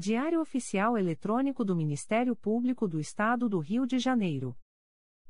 [0.00, 4.56] Diário Oficial Eletrônico do Ministério Público do Estado do Rio de Janeiro.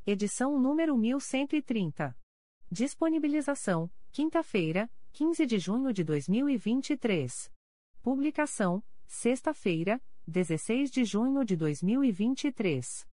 [0.07, 2.17] Edição número 1130.
[2.70, 7.52] Disponibilização: quinta-feira, 15 de junho de 2023.
[8.00, 13.09] Publicação: sexta-feira, 16 de junho de 2023.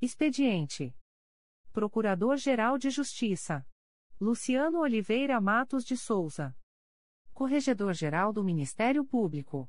[0.00, 0.96] Expediente:
[1.72, 3.66] Procurador-Geral de Justiça
[4.20, 6.56] Luciano Oliveira Matos de Souza.
[7.34, 9.68] Corregedor-Geral do Ministério Público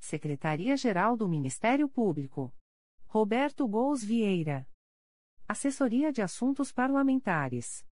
[0.00, 2.52] Secretaria-Geral do Ministério Público.
[3.06, 4.66] Roberto Gous Vieira.
[5.46, 7.86] Assessoria de Assuntos Parlamentares.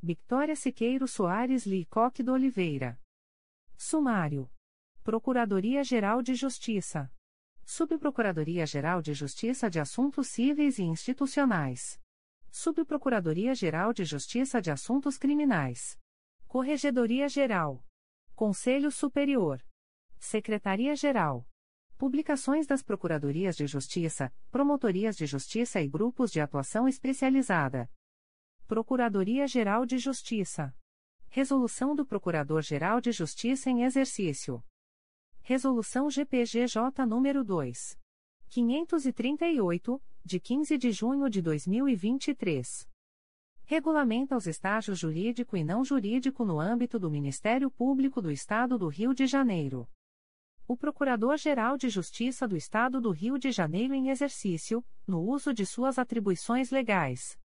[0.00, 3.00] Victoria Siqueiro Soares Licoque do Oliveira.
[3.76, 4.50] Sumário.
[5.02, 7.10] Procuradoria-Geral de Justiça.
[7.64, 11.98] Subprocuradoria-Geral de Justiça de Assuntos Cíveis e Institucionais.
[12.50, 15.98] Subprocuradoria-Geral de Justiça de Assuntos Criminais.
[16.46, 17.84] Corregedoria-Geral.
[18.34, 19.64] Conselho Superior.
[20.18, 21.48] Secretaria-Geral.
[21.96, 27.88] Publicações das Procuradorias de Justiça, Promotorias de Justiça e Grupos de Atuação Especializada.
[28.66, 30.74] Procuradoria-Geral de Justiça.
[31.28, 34.62] Resolução do Procurador-Geral de Justiça em Exercício.
[35.40, 37.98] Resolução GPGJ nº 2.
[38.48, 42.88] 538, de 15 de junho de 2023.
[43.66, 48.88] Regulamenta os estágios jurídico e não jurídico no âmbito do Ministério Público do Estado do
[48.88, 49.88] Rio de Janeiro.
[50.66, 55.66] O Procurador-Geral de Justiça do Estado do Rio de Janeiro em exercício, no uso de
[55.66, 57.38] suas atribuições legais.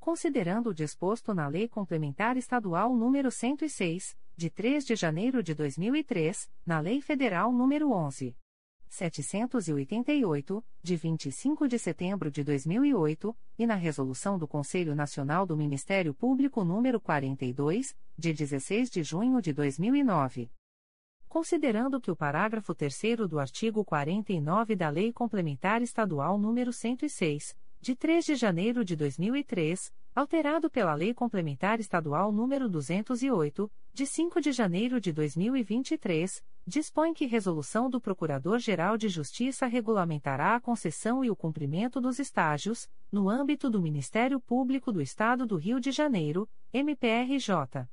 [0.00, 6.50] Considerando o disposto na Lei Complementar Estadual nº 106, de 3 de janeiro de 2003,
[6.66, 8.36] na Lei Federal nº 11.
[8.88, 16.12] 788, de 25 de setembro de 2008, e na Resolução do Conselho Nacional do Ministério
[16.12, 20.50] Público nº 42, de 16 de junho de 2009.
[21.30, 27.94] Considerando que o parágrafo 3 do artigo 49 da Lei Complementar Estadual nº 106, de
[27.94, 34.50] 3 de janeiro de 2003, alterado pela Lei Complementar Estadual nº 208, de 5 de
[34.50, 41.36] janeiro de 2023, dispõe que resolução do Procurador-Geral de Justiça regulamentará a concessão e o
[41.36, 47.88] cumprimento dos estágios, no âmbito do Ministério Público do Estado do Rio de Janeiro, MPRJ.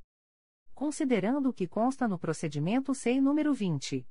[0.78, 4.06] Considerando o que consta no procedimento SEI número 20.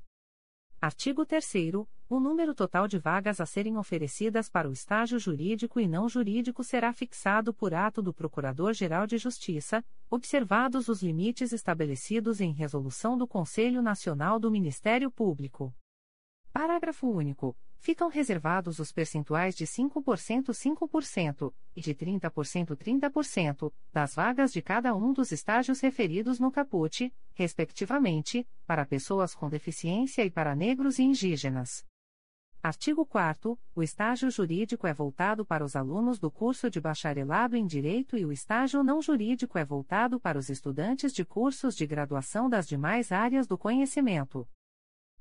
[0.84, 1.76] Artigo 3
[2.10, 6.62] O número total de vagas a serem oferecidas para o estágio jurídico e não jurídico
[6.62, 13.26] será fixado por ato do Procurador-Geral de Justiça, observados os limites estabelecidos em resolução do
[13.26, 15.74] Conselho Nacional do Ministério Público.
[16.52, 24.54] Parágrafo único ficam reservados os percentuais de 5% 5% e de 30% 30% das vagas
[24.54, 30.56] de cada um dos estágios referidos no caput, respectivamente, para pessoas com deficiência e para
[30.56, 31.84] negros e indígenas.
[32.62, 37.66] Artigo 4 O estágio jurídico é voltado para os alunos do curso de bacharelado em
[37.66, 42.48] Direito e o estágio não jurídico é voltado para os estudantes de cursos de graduação
[42.48, 44.48] das demais áreas do conhecimento.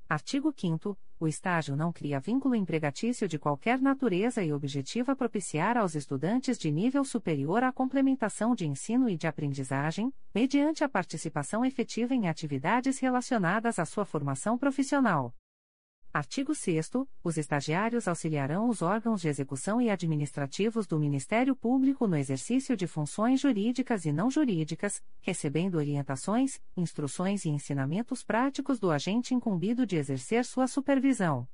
[0.06, 5.94] Artigo 5 O estágio não cria vínculo empregatício de qualquer natureza e objetiva propiciar aos
[5.94, 12.14] estudantes de nível superior a complementação de ensino e de aprendizagem, mediante a participação efetiva
[12.14, 15.34] em atividades relacionadas à sua formação profissional.
[16.14, 16.90] Artigo 6
[17.24, 22.86] Os estagiários auxiliarão os órgãos de execução e administrativos do Ministério Público no exercício de
[22.86, 29.96] funções jurídicas e não jurídicas, recebendo orientações, instruções e ensinamentos práticos do agente incumbido de
[29.96, 31.48] exercer sua supervisão.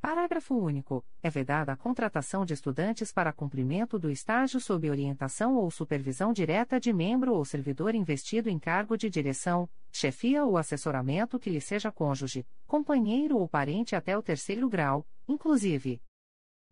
[0.00, 1.04] Parágrafo único.
[1.20, 6.78] É vedada a contratação de estudantes para cumprimento do estágio sob orientação ou supervisão direta
[6.78, 11.90] de membro ou servidor investido em cargo de direção, chefia ou assessoramento que lhe seja
[11.90, 16.00] cônjuge, companheiro ou parente até o terceiro grau, inclusive.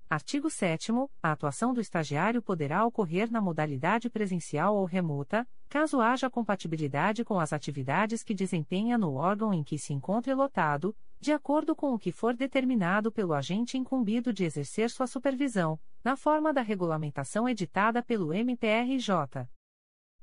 [0.08, 6.30] Artigo 7 A atuação do estagiário poderá ocorrer na modalidade presencial ou remota, caso haja
[6.30, 11.74] compatibilidade com as atividades que desempenha no órgão em que se encontre lotado, de acordo
[11.74, 16.62] com o que for determinado pelo agente incumbido de exercer sua supervisão, na forma da
[16.62, 19.48] regulamentação editada pelo MPRJ.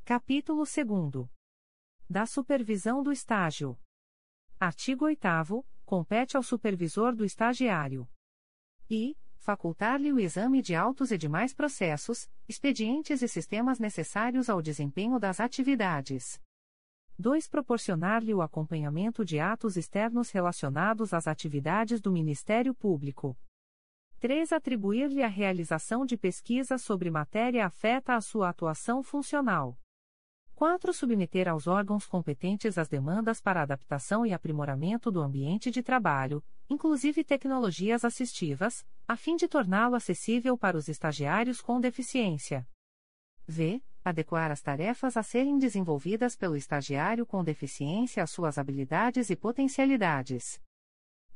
[0.06, 1.28] Capítulo 2.
[2.10, 3.78] Da supervisão do estágio.
[4.60, 5.66] Artigo 8.
[5.86, 8.08] Compete ao supervisor do estagiário.
[8.90, 15.20] E, facultar-lhe o exame de autos e demais processos, expedientes e sistemas necessários ao desempenho
[15.20, 16.42] das atividades.
[17.18, 17.48] 2.
[17.48, 23.38] Proporcionar-lhe o acompanhamento de atos externos relacionados às atividades do Ministério Público.
[24.20, 24.52] 3.
[24.52, 29.78] Atribuir-lhe a realização de pesquisa sobre matéria afeta a sua atuação funcional.
[30.56, 30.94] 4.
[30.94, 37.24] Submeter aos órgãos competentes as demandas para adaptação e aprimoramento do ambiente de trabalho, inclusive
[37.24, 42.66] tecnologias assistivas, a fim de torná-lo acessível para os estagiários com deficiência.
[43.54, 49.36] V adequar as tarefas a serem desenvolvidas pelo estagiário com deficiência às suas habilidades e
[49.36, 50.62] potencialidades.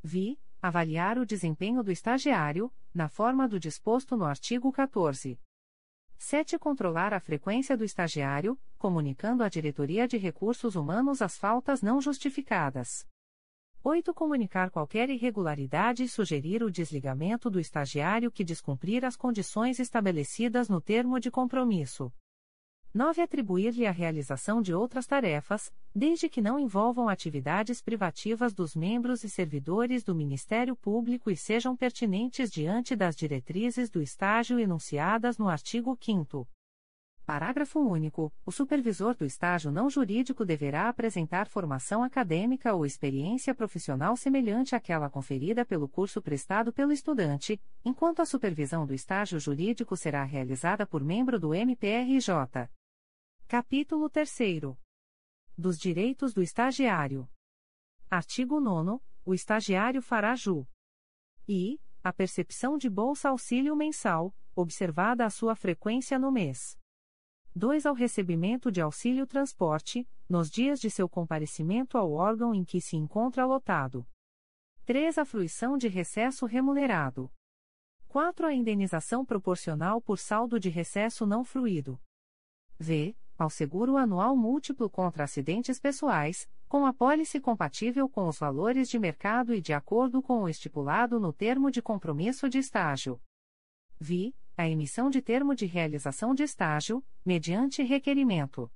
[0.04, 0.40] Vi.
[0.60, 5.40] Avaliar o desempenho do estagiário, na forma do disposto no artigo 14.
[6.18, 6.58] 7.
[6.58, 13.08] Controlar a frequência do estagiário, comunicando à Diretoria de Recursos Humanos as faltas não justificadas.
[13.84, 14.14] 8.
[14.14, 20.82] Comunicar qualquer irregularidade e sugerir o desligamento do estagiário que descumprir as condições estabelecidas no
[20.82, 22.12] termo de compromisso.
[22.94, 23.22] 9.
[23.22, 29.30] Atribuir-lhe a realização de outras tarefas, desde que não envolvam atividades privativas dos membros e
[29.30, 35.96] servidores do Ministério Público e sejam pertinentes diante das diretrizes do estágio enunciadas no artigo
[36.02, 36.48] 5.
[37.28, 38.32] Parágrafo único.
[38.46, 45.10] O supervisor do estágio não jurídico deverá apresentar formação acadêmica ou experiência profissional semelhante àquela
[45.10, 51.04] conferida pelo curso prestado pelo estudante, enquanto a supervisão do estágio jurídico será realizada por
[51.04, 52.70] membro do MPRJ.
[53.46, 54.38] Capítulo 3.
[55.58, 57.28] Dos direitos do estagiário.
[58.10, 59.04] Artigo 9.
[59.26, 60.66] O estagiário fará ju.
[61.46, 61.78] E.
[62.02, 66.78] A percepção de bolsa auxílio mensal, observada a sua frequência no mês.
[67.58, 67.86] 2.
[67.86, 72.96] Ao recebimento de auxílio transporte, nos dias de seu comparecimento ao órgão em que se
[72.96, 74.08] encontra lotado.
[74.86, 75.18] 3.
[75.18, 77.32] A fruição de recesso remunerado.
[78.08, 78.48] 4.
[78.48, 82.00] A indenização proporcional por saldo de recesso não fruído.
[82.80, 88.98] V ao seguro anual múltiplo contra acidentes pessoais, com apólice compatível com os valores de
[88.98, 93.22] mercado e de acordo com o estipulado no termo de compromisso de estágio.
[94.00, 94.36] Vi.
[94.60, 98.72] A emissão de termo de realização de estágio, mediante requerimento.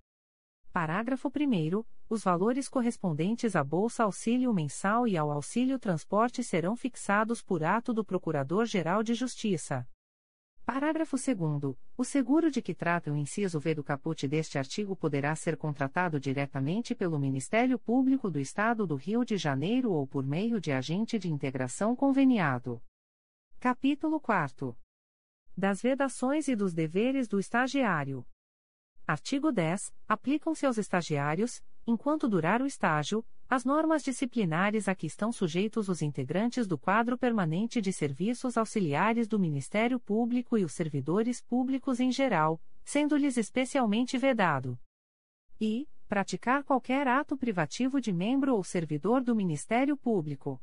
[0.71, 1.83] Parágrafo 1.
[2.07, 7.95] Os valores correspondentes à Bolsa Auxílio Mensal e ao Auxílio Transporte serão fixados por ato
[7.95, 9.87] do Procurador-Geral de Justiça.
[10.63, 15.35] Parágrafo 2 O seguro de que trata o inciso V do caput deste artigo poderá
[15.35, 20.61] ser contratado diretamente pelo Ministério Público do Estado do Rio de Janeiro ou por meio
[20.61, 22.79] de agente de integração conveniado.
[23.59, 24.77] Capítulo 4
[25.55, 28.25] Das vedações e dos deveres do estagiário.
[29.05, 29.93] Artigo 10.
[30.07, 36.01] Aplicam-se aos estagiários, enquanto durar o estágio, as normas disciplinares a que estão sujeitos os
[36.01, 42.11] integrantes do quadro permanente de serviços auxiliares do Ministério Público e os servidores públicos em
[42.11, 44.79] geral, sendo-lhes especialmente vedado.
[45.59, 50.61] E, praticar qualquer ato privativo de membro ou servidor do Ministério Público.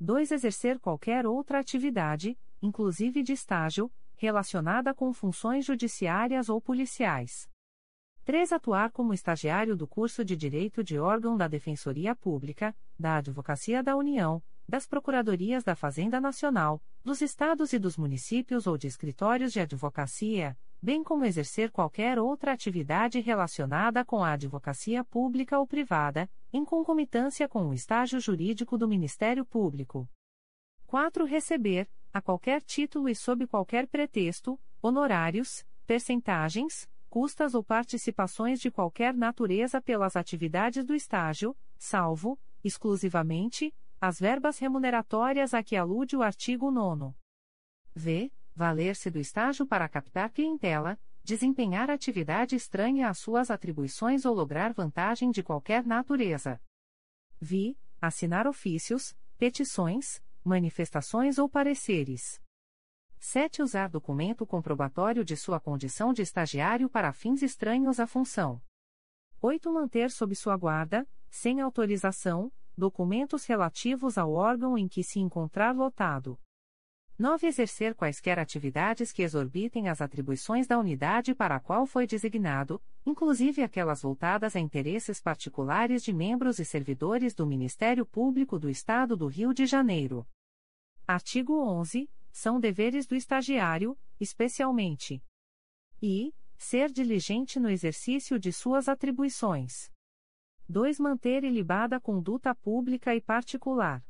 [0.00, 0.32] 2.
[0.32, 3.90] Exercer qualquer outra atividade, inclusive de estágio,
[4.20, 7.48] relacionada com funções judiciárias ou policiais.
[8.22, 8.52] 3.
[8.52, 13.96] Atuar como estagiário do curso de Direito de órgão da Defensoria Pública, da Advocacia da
[13.96, 19.60] União, das Procuradorias da Fazenda Nacional, dos Estados e dos Municípios ou de escritórios de
[19.60, 26.62] advocacia, bem como exercer qualquer outra atividade relacionada com a advocacia pública ou privada, em
[26.62, 30.06] concomitância com o estágio jurídico do Ministério Público.
[30.86, 31.24] 4.
[31.24, 39.14] Receber, a qualquer título e sob qualquer pretexto, honorários, percentagens, custas ou participações de qualquer
[39.14, 46.70] natureza pelas atividades do estágio, salvo, exclusivamente, as verbas remuneratórias a que alude o artigo
[46.70, 47.14] 9.
[47.94, 48.32] V.
[48.54, 55.30] Valer-se do estágio para captar clientela, desempenhar atividade estranha às suas atribuições ou lograr vantagem
[55.30, 56.60] de qualquer natureza.
[57.40, 57.78] Vi.
[58.00, 62.40] Assinar ofícios, petições, manifestações ou pareceres.
[63.18, 63.62] 7.
[63.62, 68.62] Usar documento comprobatório de sua condição de estagiário para fins estranhos à função.
[69.42, 69.72] 8.
[69.72, 76.38] Manter sob sua guarda, sem autorização, documentos relativos ao órgão em que se encontrar lotado.
[77.20, 77.46] 9.
[77.46, 83.62] Exercer quaisquer atividades que exorbitem as atribuições da unidade para a qual foi designado, inclusive
[83.62, 89.26] aquelas voltadas a interesses particulares de membros e servidores do Ministério Público do Estado do
[89.26, 90.26] Rio de Janeiro.
[91.06, 95.22] Artigo 11 são deveres do estagiário, especialmente.
[96.00, 99.92] E, ser diligente no exercício de suas atribuições.
[100.66, 100.98] 2.
[100.98, 104.02] Manter ilibada a conduta pública e particular.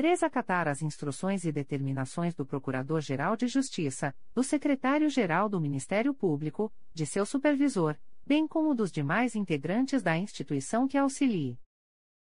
[0.00, 0.22] 3.
[0.22, 7.04] Acatar as instruções e determinações do Procurador-Geral de Justiça, do Secretário-Geral do Ministério Público, de
[7.04, 11.60] seu supervisor, bem como dos demais integrantes da instituição que auxilie.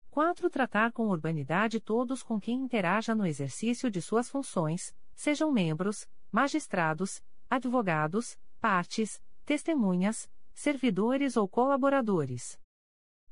[0.09, 0.49] 4.
[0.51, 7.25] Tratar com urbanidade todos com quem interaja no exercício de suas funções, sejam membros, magistrados,
[7.51, 12.57] advogados, partes, testemunhas, servidores ou colaboradores.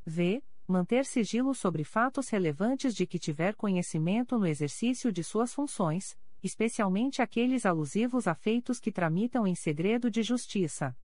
[0.04, 0.42] V.
[0.72, 7.20] Manter sigilo sobre fatos relevantes de que tiver conhecimento no exercício de suas funções, especialmente
[7.20, 10.96] aqueles alusivos a feitos que tramitam em segredo de justiça.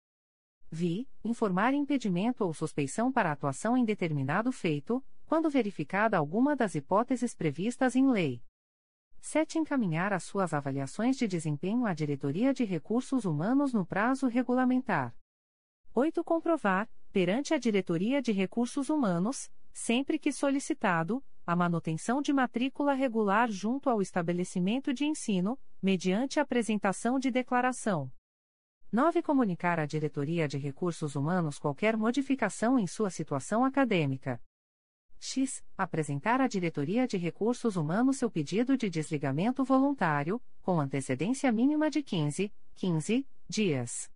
[0.71, 1.05] Vi.
[1.21, 7.93] Informar impedimento ou suspeição para atuação em determinado feito, quando verificada alguma das hipóteses previstas
[7.93, 8.41] em lei.
[9.19, 9.59] 7.
[9.59, 15.13] Encaminhar as suas avaliações de desempenho à Diretoria de Recursos Humanos no prazo regulamentar.
[15.93, 16.23] 8.
[16.23, 23.49] Comprovar, perante a Diretoria de Recursos Humanos, sempre que solicitado, a manutenção de matrícula regular
[23.49, 28.11] junto ao estabelecimento de ensino, mediante apresentação de declaração.
[28.91, 29.21] 9.
[29.21, 34.41] Comunicar à Diretoria de Recursos Humanos qualquer modificação em sua situação acadêmica.
[35.19, 35.63] X.
[35.77, 42.01] Apresentar à Diretoria de Recursos Humanos seu pedido de desligamento voluntário, com antecedência mínima de
[42.01, 44.11] 15, 15 dias.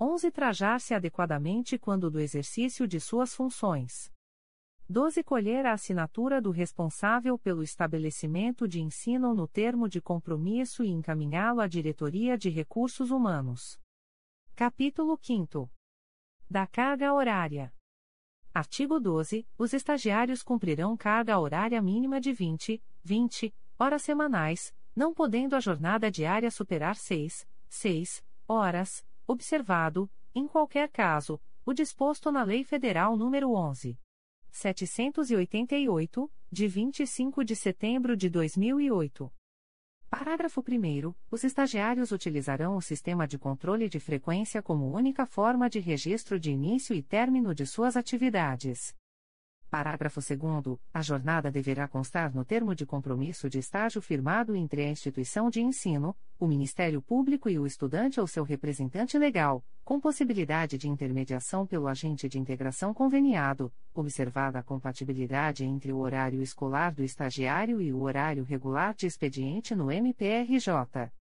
[0.00, 0.30] 11.
[0.30, 4.10] Trajar-se adequadamente quando do exercício de suas funções.
[4.90, 5.22] 12.
[5.22, 11.60] Colher a assinatura do responsável pelo estabelecimento de ensino no termo de compromisso e encaminhá-lo
[11.60, 13.78] à Diretoria de Recursos Humanos.
[14.56, 15.70] Capítulo 5.
[16.48, 17.70] Da carga horária.
[18.54, 19.46] Artigo 12.
[19.58, 26.10] Os estagiários cumprirão carga horária mínima de 20, 20 horas semanais, não podendo a jornada
[26.10, 33.54] diária superar 6, 6 horas, observado, em qualquer caso, o disposto na Lei Federal nº
[33.54, 33.98] 11.
[34.58, 39.32] 788, de 25 de setembro de 2008.
[40.10, 41.14] Parágrafo 1.
[41.30, 46.50] Os estagiários utilizarão o sistema de controle de frequência como única forma de registro de
[46.50, 48.96] início e término de suas atividades.
[49.70, 50.78] Parágrafo 2.
[50.94, 55.60] A jornada deverá constar no termo de compromisso de estágio firmado entre a instituição de
[55.60, 61.66] ensino, o Ministério Público e o estudante ou seu representante legal, com possibilidade de intermediação
[61.66, 67.92] pelo agente de integração conveniado, observada a compatibilidade entre o horário escolar do estagiário e
[67.92, 71.12] o horário regular de expediente no MPRJ.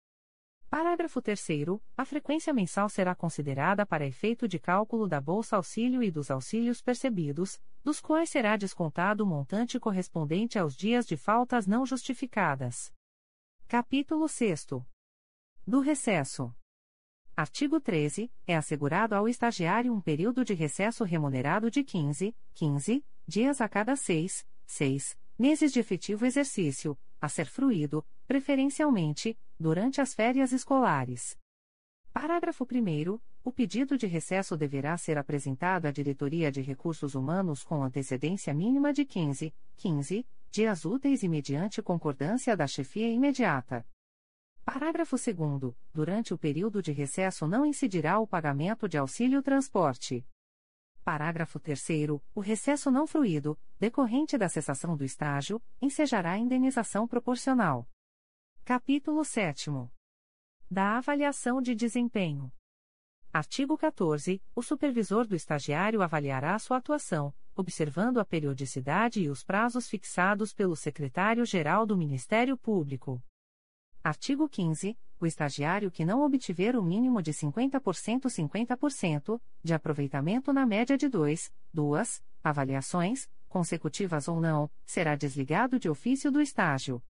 [0.69, 1.47] Parágrafo 3
[1.95, 6.81] A frequência mensal será considerada para efeito de cálculo da bolsa auxílio e dos auxílios
[6.81, 12.93] percebidos, dos quais será descontado o montante correspondente aos dias de faltas não justificadas.
[13.65, 14.65] Capítulo 6
[15.65, 16.53] Do recesso.
[17.33, 18.29] Artigo 13.
[18.45, 23.95] É assegurado ao estagiário um período de recesso remunerado de 15, 15 dias a cada
[23.95, 31.37] 6, 6 meses de efetivo exercício, a ser fruído, preferencialmente, durante as férias escolares.
[32.11, 33.17] Parágrafo 1.
[33.47, 38.91] O pedido de recesso deverá ser apresentado à Diretoria de Recursos Humanos com antecedência mínima
[38.91, 43.87] de 15, 15 dias úteis e mediante concordância da chefia imediata.
[44.65, 45.73] Parágrafo 2.
[45.93, 50.27] Durante o período de recesso não incidirá o pagamento de auxílio transporte.
[51.05, 51.87] Parágrafo 3.
[52.35, 57.87] O recesso não fruído, decorrente da cessação do estágio, ensejará indenização proporcional.
[58.65, 59.69] Capítulo 7.
[60.69, 62.51] Da avaliação de desempenho.
[63.37, 64.41] Artigo 14.
[64.55, 70.75] O supervisor do estagiário avaliará sua atuação, observando a periodicidade e os prazos fixados pelo
[70.75, 73.21] secretário-geral do Ministério Público.
[74.03, 74.97] Artigo 15.
[75.19, 81.07] O estagiário que não obtiver o mínimo de 50% 50% de aproveitamento na média de
[81.07, 87.03] 2, 2 avaliações, consecutivas ou não, será desligado de ofício do estágio.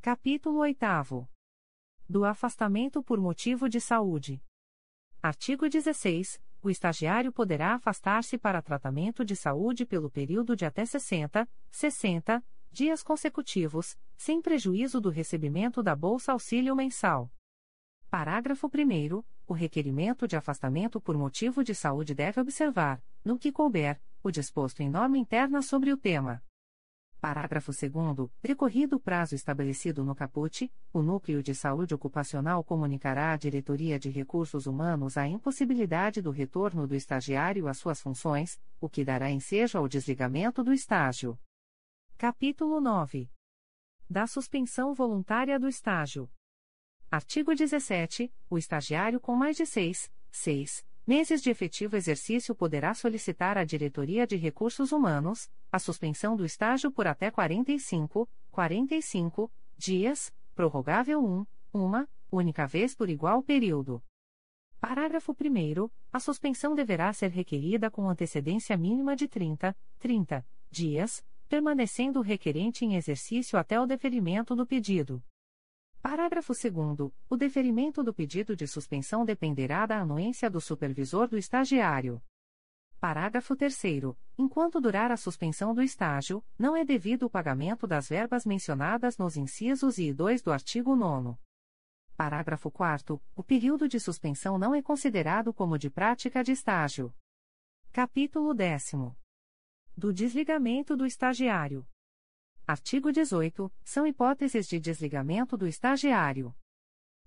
[0.00, 1.28] Capítulo 8
[2.08, 4.40] Do afastamento por motivo de saúde.
[5.20, 6.40] Artigo 16.
[6.62, 13.02] O estagiário poderá afastar-se para tratamento de saúde pelo período de até 60, 60 dias
[13.02, 17.32] consecutivos, sem prejuízo do recebimento da bolsa auxílio mensal.
[18.08, 24.00] Parágrafo 1 O requerimento de afastamento por motivo de saúde deve observar, no que couber,
[24.22, 26.42] o disposto em norma interna sobre o tema.
[27.20, 33.36] Parágrafo 2 Decorrido o prazo estabelecido no caput, o Núcleo de Saúde Ocupacional comunicará à
[33.36, 39.04] Diretoria de Recursos Humanos a impossibilidade do retorno do estagiário às suas funções, o que
[39.04, 41.36] dará ensejo ao desligamento do estágio.
[42.16, 43.28] Capítulo 9.
[44.08, 46.30] Da suspensão voluntária do estágio.
[47.10, 48.32] Artigo 17.
[48.48, 54.26] O estagiário com mais de 6, 6 meses de efetivo exercício poderá solicitar à Diretoria
[54.26, 62.06] de Recursos Humanos a suspensão do estágio por até 45, 45 dias, prorrogável 1, uma
[62.30, 64.02] única vez por igual período.
[64.78, 65.88] Parágrafo 1.
[66.12, 72.84] A suspensão deverá ser requerida com antecedência mínima de 30, 30 dias permanecendo o requerente
[72.84, 75.22] em exercício até o deferimento do pedido.
[76.00, 77.12] Parágrafo 2.
[77.28, 82.22] O deferimento do pedido de suspensão dependerá da anuência do supervisor do estagiário.
[83.00, 83.76] Parágrafo 3.
[84.38, 89.36] Enquanto durar a suspensão do estágio, não é devido o pagamento das verbas mencionadas nos
[89.36, 91.36] incisos I e 2 do artigo 9.
[92.16, 93.20] Parágrafo 4.
[93.36, 97.14] O período de suspensão não é considerado como de prática de estágio.
[97.92, 98.92] Capítulo 10
[99.96, 101.84] do desligamento do estagiário.
[102.68, 103.72] Artigo 18.
[103.82, 106.54] São hipóteses de desligamento do estagiário.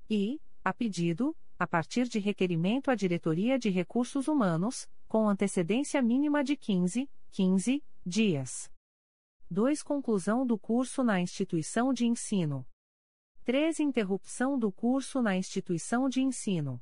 [0.08, 6.44] E, a pedido, a partir de requerimento à Diretoria de Recursos Humanos, com antecedência mínima
[6.44, 8.72] de 15, 15 dias.
[9.50, 9.82] 2.
[9.82, 12.64] Conclusão do curso na instituição de ensino.
[13.44, 13.80] 3.
[13.80, 16.80] Interrupção do curso na instituição de ensino.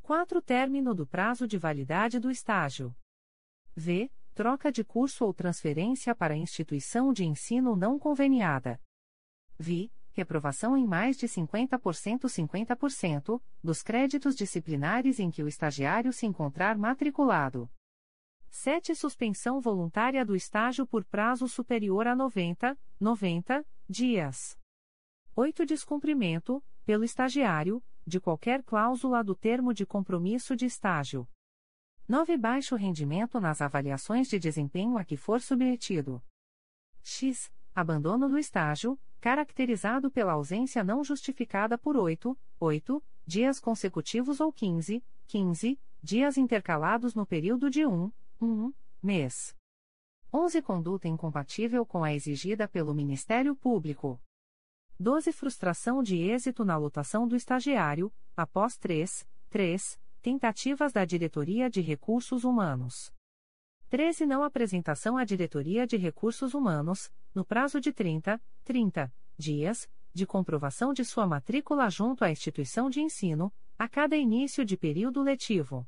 [0.00, 0.40] 4.
[0.40, 2.96] Término do prazo de validade do estágio.
[3.76, 8.80] V troca de curso ou transferência para instituição de ensino não conveniada.
[9.56, 16.26] Vi, reprovação em mais de 50% 50% dos créditos disciplinares em que o estagiário se
[16.26, 17.70] encontrar matriculado.
[18.50, 18.94] 7.
[18.94, 24.56] Suspensão voluntária do estágio por prazo superior a 90, 90 dias.
[25.34, 25.66] 8.
[25.66, 31.26] Descumprimento, pelo estagiário, de qualquer cláusula do termo de compromisso de estágio.
[32.06, 32.36] 9.
[32.36, 36.22] Baixo rendimento nas avaliações de desempenho a que for submetido.
[37.02, 37.50] X.
[37.74, 45.02] Abandono do estágio, caracterizado pela ausência não justificada por 8, 8 dias consecutivos ou 15,
[45.26, 49.56] 15 dias intercalados no período de 1, 1 mês.
[50.30, 50.60] 11.
[50.60, 54.20] Conduta incompatível com a exigida pelo Ministério Público.
[55.00, 55.32] 12.
[55.32, 62.44] Frustração de êxito na lotação do estagiário, após 3, 3 Tentativas da Diretoria de Recursos
[62.44, 63.12] Humanos.
[63.90, 64.24] 13.
[64.24, 70.94] Não apresentação à Diretoria de Recursos Humanos, no prazo de 30, 30 dias, de comprovação
[70.94, 75.86] de sua matrícula junto à instituição de ensino, a cada início de período letivo.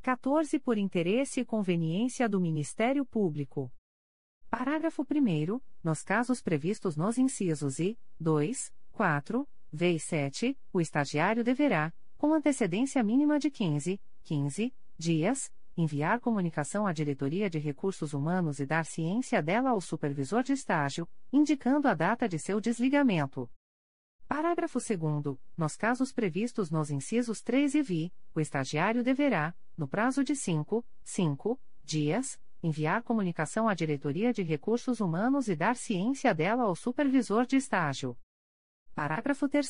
[0.00, 0.58] 14.
[0.58, 3.70] Por interesse e conveniência do Ministério Público.
[4.48, 5.60] Parágrafo 1.
[5.84, 13.02] Nos casos previstos nos incisos I, 2, 4, Vez 7, o estagiário deverá, com antecedência
[13.02, 19.42] mínima de 15, 15 dias, enviar comunicação à Diretoria de Recursos Humanos e dar ciência
[19.42, 23.50] dela ao supervisor de estágio, indicando a data de seu desligamento.
[24.28, 30.22] Parágrafo 2 Nos casos previstos nos incisos 3 e vi, o estagiário deverá, no prazo
[30.22, 36.64] de 5, 5 dias, enviar comunicação à Diretoria de Recursos Humanos e dar ciência dela
[36.64, 38.14] ao supervisor de estágio.
[39.00, 39.66] Parágrafo 3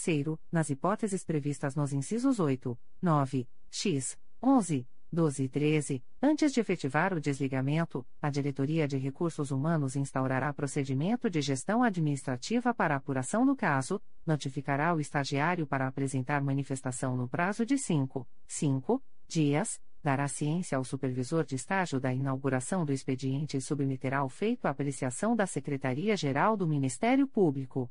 [0.50, 7.14] nas hipóteses previstas nos incisos 8, 9, x, 11, 12 e 13, antes de efetivar
[7.14, 13.54] o desligamento, a Diretoria de Recursos Humanos instaurará procedimento de gestão administrativa para apuração do
[13.54, 20.76] caso, notificará o estagiário para apresentar manifestação no prazo de 5, 5 dias, dará ciência
[20.76, 25.46] ao supervisor de estágio da inauguração do expediente e submeterá o feito à apreciação da
[25.46, 27.88] Secretaria-Geral do Ministério Público.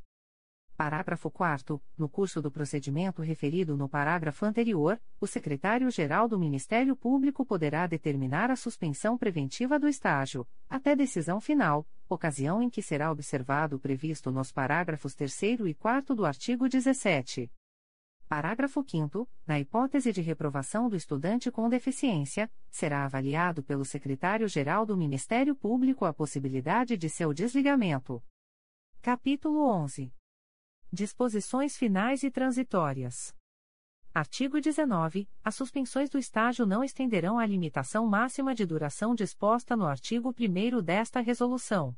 [0.80, 7.46] Parágrafo 4 No curso do procedimento referido no parágrafo anterior, o secretário-geral do Ministério Público
[7.46, 13.76] poderá determinar a suspensão preventiva do estágio, até decisão final, ocasião em que será observado
[13.76, 17.52] o previsto nos parágrafos 3 e 4 do artigo 17.
[18.30, 24.96] Parágrafo 5 Na hipótese de reprovação do estudante com deficiência, será avaliado pelo secretário-geral do
[24.96, 28.24] Ministério Público a possibilidade de seu desligamento.
[29.02, 30.18] Capítulo 11
[30.92, 33.36] Disposições finais e transitórias.
[34.12, 35.30] Artigo 19.
[35.44, 40.82] As suspensões do estágio não estenderão a limitação máxima de duração disposta no artigo 1
[40.82, 41.96] desta Resolução.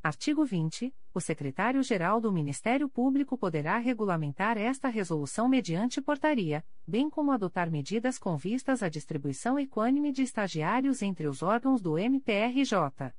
[0.00, 0.94] Artigo 20.
[1.12, 8.16] O secretário-geral do Ministério Público poderá regulamentar esta resolução mediante portaria, bem como adotar medidas
[8.16, 13.12] com vistas à distribuição equânime de estagiários entre os órgãos do MPRJ.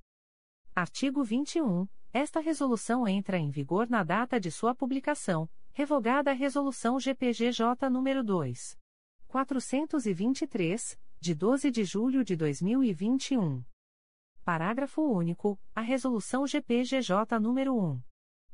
[0.73, 1.86] Artigo 21.
[2.17, 8.23] Esta resolução entra em vigor na data de sua publicação, revogada a Resolução GPGJ nº
[8.23, 8.80] 2.
[9.28, 13.62] 423, de 12 de julho de 2021.
[14.45, 15.60] Parágrafo único.
[15.75, 18.01] A Resolução GPGJ nº 1.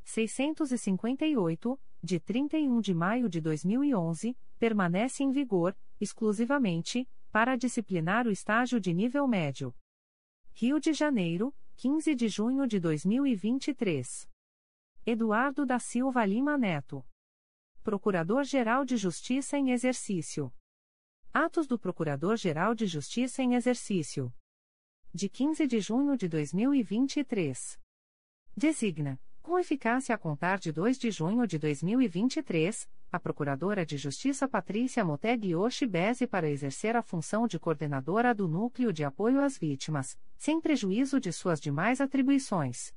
[0.05, 8.79] 658, de 31 de maio de 2011, permanece em vigor, exclusivamente, para disciplinar o estágio
[8.79, 9.71] de nível médio.
[10.51, 14.29] Rio de Janeiro, 15 de junho de 2023.
[15.03, 17.03] Eduardo da Silva Lima Neto.
[17.81, 20.53] Procurador-Geral de Justiça em Exercício.
[21.33, 24.31] Atos do Procurador-Geral de Justiça em Exercício.
[25.11, 27.79] De 15 de junho de 2023.
[28.55, 34.47] Designa, com eficácia a contar de 2 de junho de 2023, a Procuradora de Justiça
[34.47, 39.57] Patrícia Moteg Yoshi Beze para exercer a função de coordenadora do Núcleo de Apoio às
[39.57, 42.93] Vítimas, sem prejuízo de suas demais atribuições.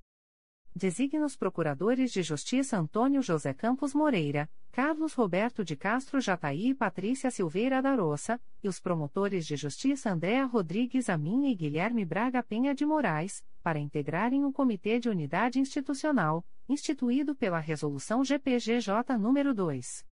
[0.77, 6.75] Designa os Procuradores de Justiça Antônio José Campos Moreira, Carlos Roberto de Castro Jataí e
[6.75, 12.43] Patrícia Silveira da Roça, e os Promotores de Justiça Andréa Rodrigues Amin e Guilherme Braga
[12.43, 19.53] Penha de Moraes, para integrarem o Comitê de Unidade Institucional, instituído pela Resolução GPGJ nº
[19.53, 20.05] 2.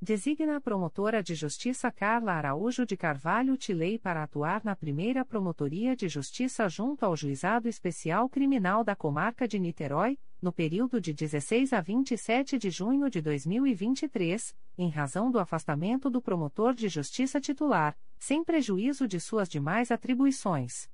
[0.00, 5.96] Designa a promotora de justiça Carla Araújo de Carvalho Tilei para atuar na primeira Promotoria
[5.96, 11.72] de Justiça junto ao Juizado Especial Criminal da Comarca de Niterói, no período de 16
[11.72, 17.96] a 27 de junho de 2023, em razão do afastamento do promotor de justiça titular,
[18.18, 20.90] sem prejuízo de suas demais atribuições.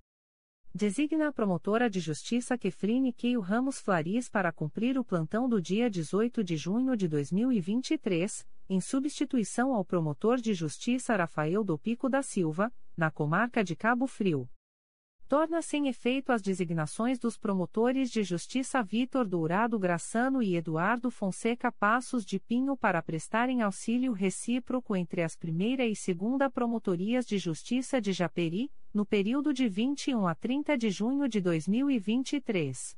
[0.74, 5.90] Designa a promotora de justiça Kefrine Keio Ramos Flaris para cumprir o plantão do dia
[5.90, 12.22] 18 de junho de 2023, em substituição ao promotor de justiça Rafael do Pico da
[12.22, 14.48] Silva, na comarca de Cabo Frio.
[15.28, 21.70] Torna sem efeito as designações dos promotores de justiça Vitor Dourado Graçano e Eduardo Fonseca
[21.70, 28.00] Passos de Pinho para prestarem auxílio recíproco entre as primeira e segunda promotorias de justiça
[28.00, 32.94] de Japeri, no período de 21 a 30 de junho de 2023.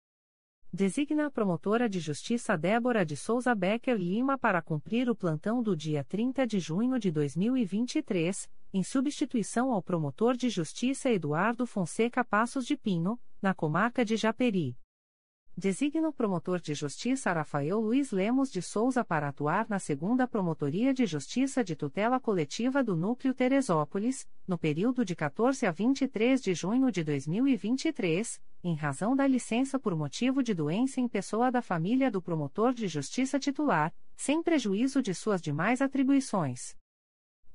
[0.72, 5.76] Designa a promotora de justiça Débora de Souza Becker Lima para cumprir o plantão do
[5.76, 12.66] dia 30 de junho de 2023, em substituição ao promotor de justiça Eduardo Fonseca Passos
[12.66, 14.76] de Pinho, na comarca de Japeri.
[15.56, 20.92] Designa o promotor de justiça Rafael Luiz Lemos de Souza para atuar na segunda Promotoria
[20.92, 26.52] de Justiça de Tutela Coletiva do Núcleo Teresópolis, no período de 14 a 23 de
[26.52, 32.10] junho de 2023, em razão da licença por motivo de doença em pessoa da família
[32.10, 36.74] do promotor de justiça titular, sem prejuízo de suas demais atribuições.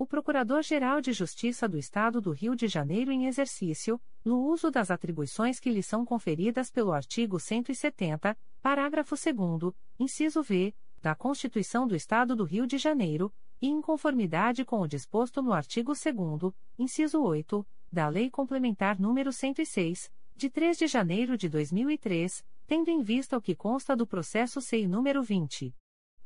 [0.01, 4.89] O Procurador-Geral de Justiça do Estado do Rio de Janeiro em exercício, no uso das
[4.89, 11.97] atribuições que lhe são conferidas pelo artigo 170, parágrafo 2 inciso V, da Constituição do
[11.97, 13.29] Estado do Rio de Janeiro,
[13.61, 19.33] e em conformidade com o disposto no artigo 2 inciso 8, da Lei Complementar nº
[19.33, 24.61] 106, de 3 de janeiro de 2003, tendo em vista o que consta do processo
[24.61, 25.75] SEI número 20.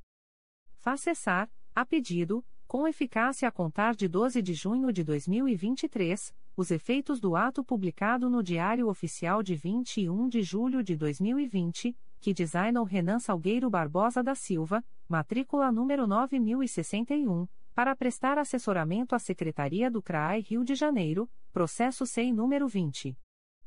[0.78, 6.72] Faz cessar, a pedido, com eficácia a contar de 12 de junho de 2023, os
[6.72, 11.94] efeitos do ato publicado no Diário Oficial de 21 de julho de 2020
[12.28, 19.90] que designam Renan Salgueiro Barbosa da Silva, matrícula número 9061, para prestar assessoramento à Secretaria
[19.90, 23.18] do CRAI Rio de Janeiro, processo SEI número 20.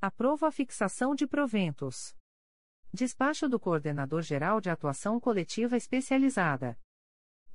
[0.00, 2.14] Aprovo a fixação de proventos.
[2.94, 6.78] Despacho do Coordenador-Geral de Atuação Coletiva Especializada.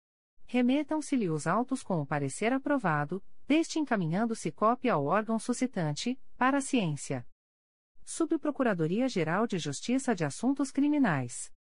[0.47, 6.61] Remetam-se-lhe os autos com o parecer aprovado, deste encaminhando-se cópia ao órgão suscitante, para a
[6.63, 7.27] ciência.
[8.13, 11.53] Subprocuradoria-Geral de Justiça de Assuntos Criminais.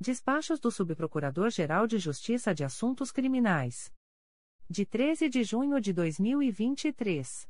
[0.00, 3.92] Despachos do Subprocurador-Geral de Justiça de Assuntos Criminais.
[4.70, 7.48] De 13 de junho de 2023.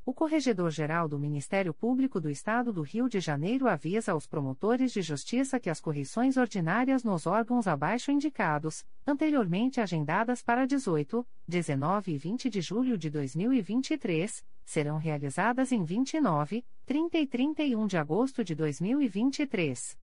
[0.05, 5.01] O Corregedor-Geral do Ministério Público do Estado do Rio de Janeiro avisa aos promotores de
[5.01, 12.19] justiça que as correições ordinárias nos órgãos abaixo indicados, anteriormente agendadas para 18, 19 e
[12.19, 18.57] 20 de julho de 2023, serão realizadas em 29, 30 e 31 de agosto de
[18.57, 19.97] 2023.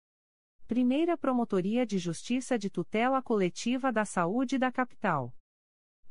[0.68, 5.32] Primeira Promotoria de Justiça de Tutela Coletiva da Saúde da Capital.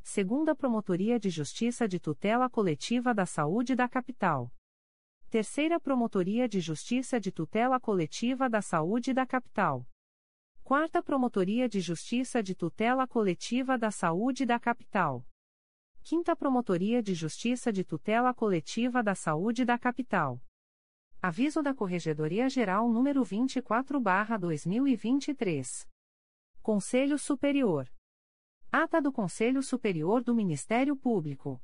[0.04, 4.52] Segunda Promotoria de Justiça de Tutela Coletiva da Saúde da Capital.
[5.30, 9.86] Terceira Promotoria de Justiça de Tutela Coletiva da Saúde da Capital.
[10.64, 15.24] Quarta Promotoria de Justiça de Tutela Coletiva da Saúde da Capital.
[16.02, 20.42] Quinta Promotoria de Justiça de Tutela Coletiva da Saúde da Capital.
[21.22, 25.86] Aviso da Corregedoria Geral número 24/2023.
[26.60, 27.88] Conselho Superior
[28.74, 31.60] Ata do Conselho Superior do Ministério Público.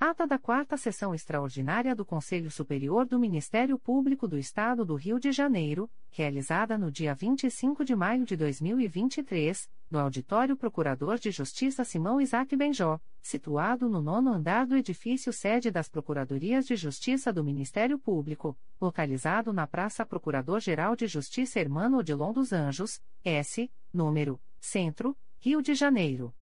[0.00, 5.20] Ata da Quarta Sessão Extraordinária do Conselho Superior do Ministério Público do Estado do Rio
[5.20, 11.84] de Janeiro, realizada no dia 25 de maio de 2023, no Auditório Procurador de Justiça
[11.84, 17.44] Simão Isaac Benjó, situado no nono andar do edifício sede das Procuradorias de Justiça do
[17.44, 25.14] Ministério Público, localizado na Praça Procurador-Geral de Justiça Hermano Odilon dos Anjos, S, número, Centro,
[25.44, 26.32] Rio de Janeiro.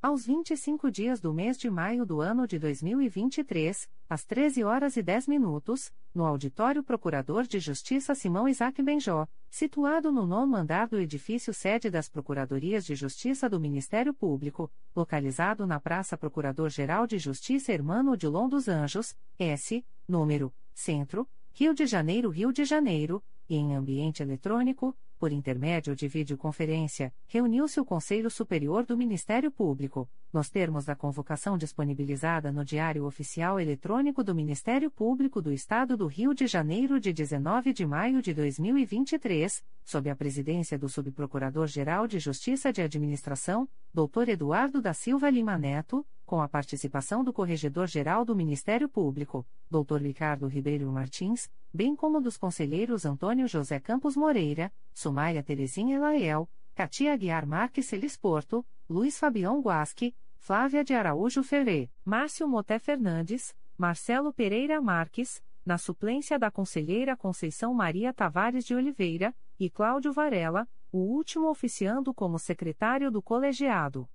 [0.00, 5.02] Aos 25 dias do mês de maio do ano de 2023, às 13 horas e
[5.02, 11.00] 10 minutos, no Auditório Procurador de Justiça Simão Isaac Benjó, situado no nono andar do
[11.00, 17.72] edifício sede das Procuradorias de Justiça do Ministério Público, localizado na Praça Procurador-Geral de Justiça
[17.72, 23.74] Hermano Odilon dos Anjos, S, número, Centro, Rio de Janeiro, Rio de Janeiro, e em
[23.74, 30.86] ambiente eletrônico, por intermédio de videoconferência, reuniu-se o Conselho Superior do Ministério Público, nos termos
[30.86, 36.46] da convocação disponibilizada no Diário Oficial Eletrônico do Ministério Público do Estado do Rio de
[36.46, 42.80] Janeiro de 19 de maio de 2023, sob a presidência do Subprocurador-Geral de Justiça de
[42.80, 44.28] Administração, Dr.
[44.28, 49.96] Eduardo da Silva Lima Neto, com a participação do Corregedor-Geral do Ministério Público, Dr.
[49.96, 57.12] Ricardo Ribeiro Martins, bem como dos conselheiros Antônio José Campos Moreira, Sumaia Terezinha Elael, Katia
[57.12, 64.32] Aguiar Marques Celis Porto, Luiz Fabião Guasque, Flávia de Araújo Ferre, Márcio Moté Fernandes, Marcelo
[64.32, 70.98] Pereira Marques, na suplência da conselheira Conceição Maria Tavares de Oliveira, e Cláudio Varela, o
[70.98, 74.08] último oficiando como secretário do colegiado.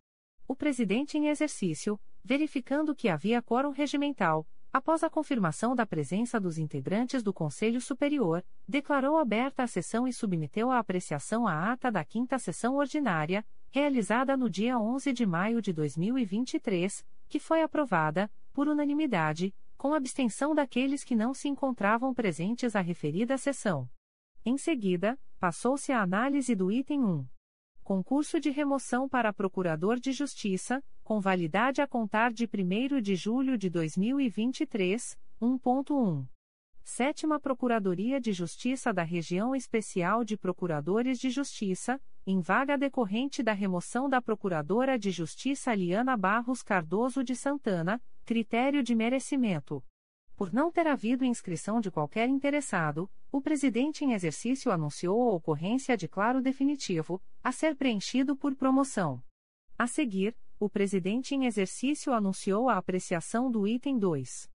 [0.48, 6.58] O presidente em exercício, verificando que havia quórum regimental, após a confirmação da presença dos
[6.58, 12.04] integrantes do Conselho Superior, declarou aberta a sessão e submeteu à apreciação a ata da
[12.04, 18.68] quinta sessão ordinária, realizada no dia 11 de maio de 2023, que foi aprovada, por
[18.68, 23.90] unanimidade, com abstenção daqueles que não se encontravam presentes à referida sessão.
[24.46, 27.28] Em seguida, passou-se a análise do item 1.
[27.84, 33.58] Concurso de remoção para Procurador de Justiça, com validade a contar de 1 de julho
[33.58, 36.26] de 2023, 1.1.
[36.84, 43.54] Sétima Procuradoria de Justiça da Região Especial de Procuradores de Justiça, em vaga decorrente da
[43.54, 49.84] remoção da Procuradora de Justiça Liana Barros Cardoso de Santana, critério de merecimento.
[50.36, 55.96] Por não ter havido inscrição de qualquer interessado, o presidente em exercício anunciou a ocorrência
[55.96, 59.24] de claro definitivo, a ser preenchido por promoção.
[59.78, 64.50] A seguir, o presidente em exercício anunciou a apreciação do item 2.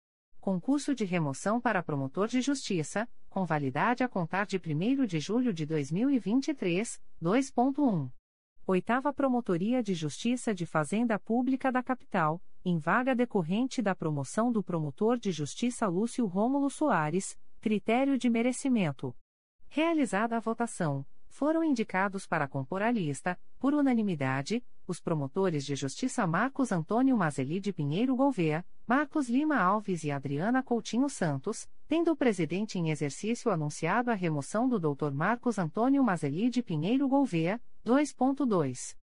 [0.41, 5.53] Concurso de remoção para promotor de justiça, com validade a contar de 1 de julho
[5.53, 8.11] de 2023, 2.1.
[8.69, 14.61] Oitava Promotoria de Justiça de Fazenda Pública da Capital, em vaga decorrente da promoção do
[14.61, 19.15] promotor de justiça Lúcio Rômulo Soares, critério de merecimento.
[19.69, 26.27] Realizada a votação, Foram indicados para compor a lista, por unanimidade, os promotores de justiça
[26.27, 32.17] Marcos Antônio Mazeli de Pinheiro Gouveia, Marcos Lima Alves e Adriana Coutinho Santos, tendo o
[32.17, 35.13] presidente em exercício anunciado a remoção do Dr.
[35.13, 38.97] Marcos Antônio Mazeli de Pinheiro Gouveia, 2.2.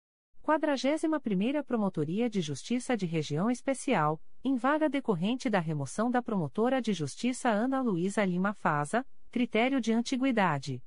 [0.44, 6.92] 41ª Promotoria de Justiça de Região Especial, em vaga decorrente da remoção da promotora de
[6.92, 10.84] justiça Ana Luísa Lima Faza, critério de antiguidade.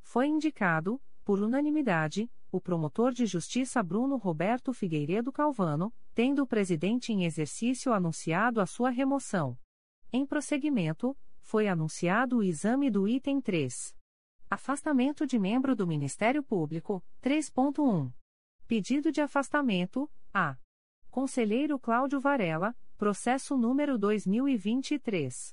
[0.00, 7.12] Foi indicado, por unanimidade, o promotor de justiça Bruno Roberto Figueiredo Calvano, tendo o presidente
[7.12, 9.56] em exercício anunciado a sua remoção.
[10.12, 13.94] Em prosseguimento, foi anunciado o exame do item 3.
[14.48, 18.12] Afastamento de membro do Ministério Público, 3.1.
[18.68, 20.56] Pedido de afastamento, A.
[21.10, 25.52] Conselheiro Cláudio Varela, processo número 2023.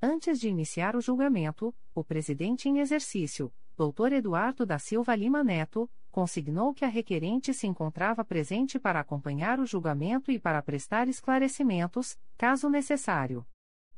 [0.00, 4.12] Antes de iniciar o julgamento, o presidente em exercício, Dr.
[4.12, 9.66] Eduardo da Silva Lima Neto, consignou que a requerente se encontrava presente para acompanhar o
[9.66, 13.46] julgamento e para prestar esclarecimentos, caso necessário.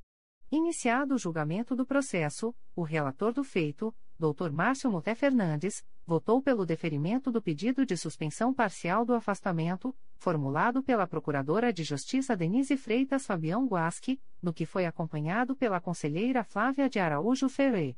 [0.51, 4.51] Iniciado o julgamento do processo, o relator do feito, Dr.
[4.51, 11.07] Márcio Muté Fernandes, votou pelo deferimento do pedido de suspensão parcial do afastamento, formulado pela
[11.07, 16.99] Procuradora de Justiça Denise Freitas Fabião Guasque, no que foi acompanhado pela conselheira Flávia de
[16.99, 17.95] Araújo Ferre.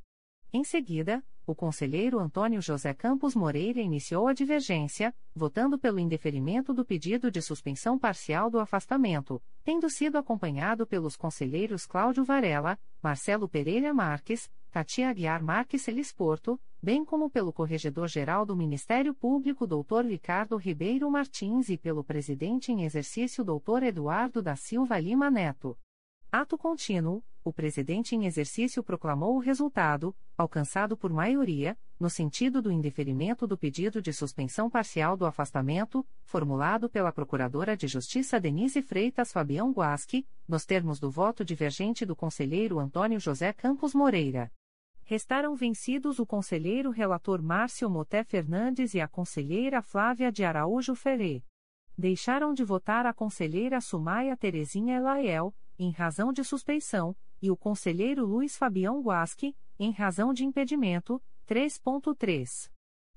[0.52, 6.84] Em seguida, o conselheiro Antônio José Campos Moreira iniciou a divergência, votando pelo indeferimento do
[6.84, 13.92] pedido de suspensão parcial do afastamento, tendo sido acompanhado pelos conselheiros Cláudio Varela, Marcelo Pereira
[13.92, 20.06] Marques, Katia Aguiar Marques Celisporto, bem como pelo Corregedor-Geral do Ministério Público Dr.
[20.06, 23.82] Ricardo Ribeiro Martins e pelo presidente em exercício Dr.
[23.82, 25.76] Eduardo da Silva Lima Neto.
[26.30, 32.70] Ato contínuo, o presidente em exercício proclamou o resultado, alcançado por maioria, no sentido do
[32.70, 39.32] indeferimento do pedido de suspensão parcial do afastamento, formulado pela Procuradora de Justiça Denise Freitas
[39.32, 44.50] Fabião Guasque, nos termos do voto divergente do conselheiro Antônio José Campos Moreira.
[45.02, 51.42] Restaram vencidos o conselheiro relator Márcio Moté Fernandes e a conselheira Flávia de Araújo Ferê.
[51.98, 58.26] Deixaram de votar a conselheira Sumaia Terezinha Elaiel, em razão de suspeição, e o conselheiro
[58.26, 62.70] Luiz Fabião Guasque, em razão de impedimento, 3.3.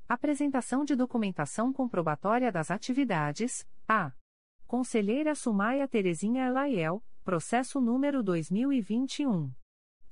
[0.07, 4.11] Apresentação de documentação comprobatória das atividades, a.
[4.65, 9.53] Conselheira Sumaia Terezinha Elaiel, processo número 2021.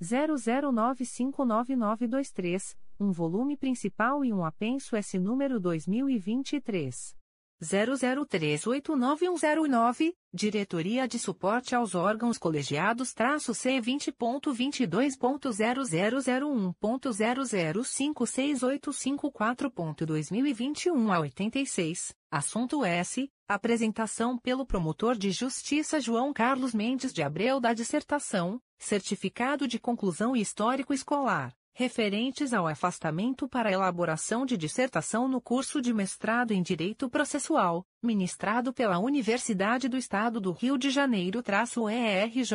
[0.00, 7.21] 00959923, um volume principal e um apenso S número 2023.
[7.62, 15.84] 00389109, Diretoria de Suporte aos Órgãos Colegiados traço C vinte ponto vinte dois ponto zero
[15.84, 20.52] zero zero um ponto zero zero cinco seis oito cinco quatro ponto dois mil e
[20.52, 22.14] vinte e um a oitenta e seis.
[22.30, 23.30] Assunto S.
[23.46, 30.34] Apresentação pelo promotor de justiça João Carlos Mendes de Abreu da dissertação certificado de conclusão
[30.34, 37.08] histórico escolar referentes ao afastamento para elaboração de dissertação no curso de mestrado em Direito
[37.08, 42.52] Processual, ministrado pela Universidade do Estado do Rio de Janeiro-ERJ.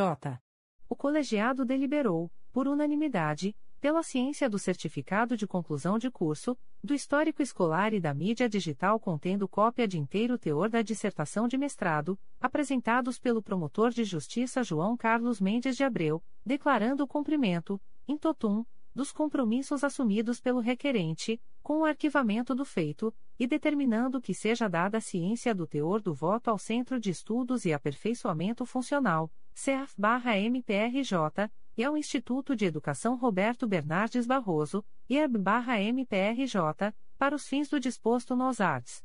[0.88, 7.41] O colegiado deliberou, por unanimidade, pela ciência do certificado de conclusão de curso, do histórico
[7.41, 13.20] escolar e da mídia digital contendo cópia de inteiro teor da dissertação de mestrado, apresentados
[13.20, 18.63] pelo promotor de justiça João Carlos Mendes de Abreu, declarando o cumprimento, in totum,
[18.97, 24.99] dos compromissos assumidos pelo requerente, com o arquivamento do feito, e determinando que seja dada
[24.99, 31.95] ciência do teor do voto ao Centro de Estudos e Aperfeiçoamento Funcional, CEAF-MPRJ, e ao
[31.95, 39.03] Instituto de Educação Roberto Bernardes Barroso, IEB-MPRJ, para os fins do disposto nos arts.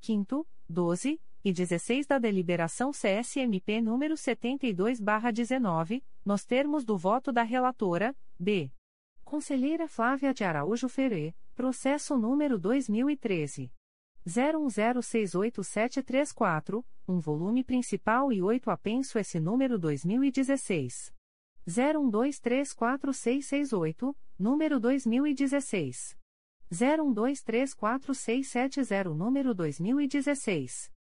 [0.00, 8.14] 5, 12 e 16 da deliberação CSMP número 72/19, nos termos do voto da relatora,
[8.38, 8.70] B.
[9.32, 13.72] Conselheira Flávia de Araújo Ferê, processo número 2013.
[14.26, 21.10] 01068734, um volume principal e oito apenso esse número 2016.
[21.66, 26.14] 01234668, número 2016.
[26.70, 30.92] 01234670, número 2016.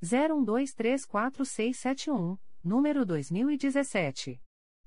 [0.00, 4.40] 01234671, número 2017.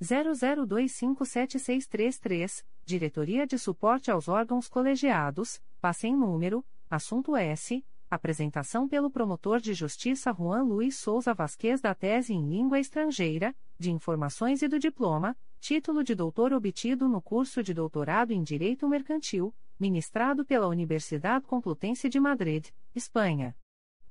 [0.00, 9.72] 00257633, Diretoria de Suporte aos Órgãos Colegiados, passem número, assunto S Apresentação pelo promotor de
[9.72, 15.36] justiça Juan Luiz Souza Vasquez da tese em língua estrangeira, de informações e do diploma,
[15.60, 22.08] título de doutor obtido no curso de doutorado em Direito Mercantil, ministrado pela Universidade Complutense
[22.08, 23.54] de Madrid, Espanha.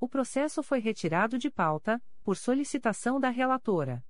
[0.00, 4.02] O processo foi retirado de pauta, por solicitação da relatora.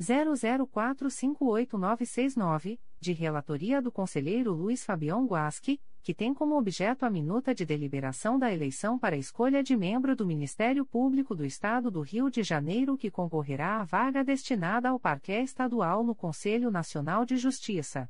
[0.00, 7.66] 00458969, de relatoria do Conselheiro Luiz Fabião Guasque, que tem como objeto a minuta de
[7.66, 12.42] deliberação da eleição para escolha de membro do Ministério Público do Estado do Rio de
[12.42, 18.08] Janeiro que concorrerá à vaga destinada ao Parquê Estadual no Conselho Nacional de Justiça.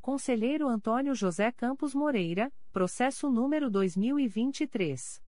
[0.00, 5.22] Conselheiro Antônio José Campos Moreira, processo número 2023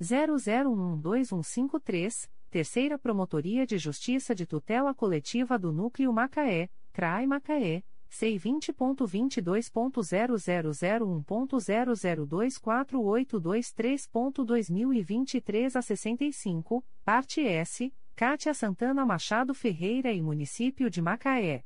[0.00, 7.82] 00121153, Terceira Promotoria de Justiça de Tutela Coletiva do Núcleo Macaé, CRAI Macaé
[8.12, 13.00] C vinte ponto vinte dois ponto zero zero zero um ponto zero zero dois quatro
[13.00, 17.40] oito dois três ponto dois mil e vinte e três a sessenta e cinco parte
[17.40, 21.64] S Cátia Santana Machado Ferreira e Município de Macaé.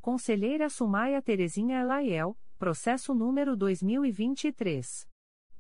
[0.02, 5.08] Conselheira Sumaia Terezinha Elaiel, processo número 2023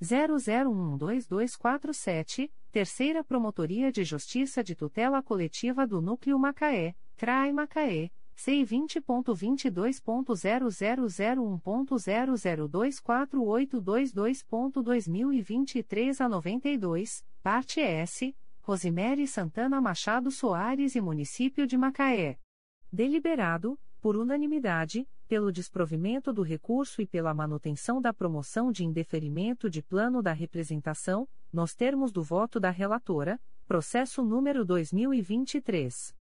[0.01, 9.01] 00122247, Terceira Promotoria de Justiça de Tutela Coletiva do Núcleo Macaé, CRAI Macaé C vinte
[9.01, 14.13] ponto vinte dois ponto zero zero zero um ponto zero zero dois quatro oito dois
[14.13, 19.25] dois ponto dois mil e vinte e três a noventa e dois parte S Rosemary
[19.25, 22.38] Santana Machado Soares e Município de Macaé.
[22.93, 29.81] Deliberado por unanimidade pelo desprovimento do recurso e pela manutenção da promoção de indeferimento de
[29.81, 35.55] plano da representação nos termos do voto da relatora processo número dois mil e vinte
[35.55, 36.15] e três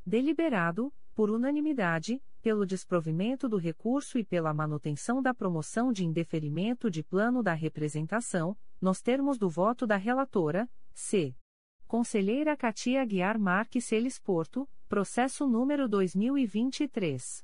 [0.04, 7.02] Deliberado, por unanimidade, pelo desprovimento do recurso e pela manutenção da promoção de indeferimento de
[7.02, 11.34] plano da representação, nos termos do voto da relatora, C.
[11.86, 17.42] Conselheira Katia Guiar Marques Celes Porto, processo número 2023.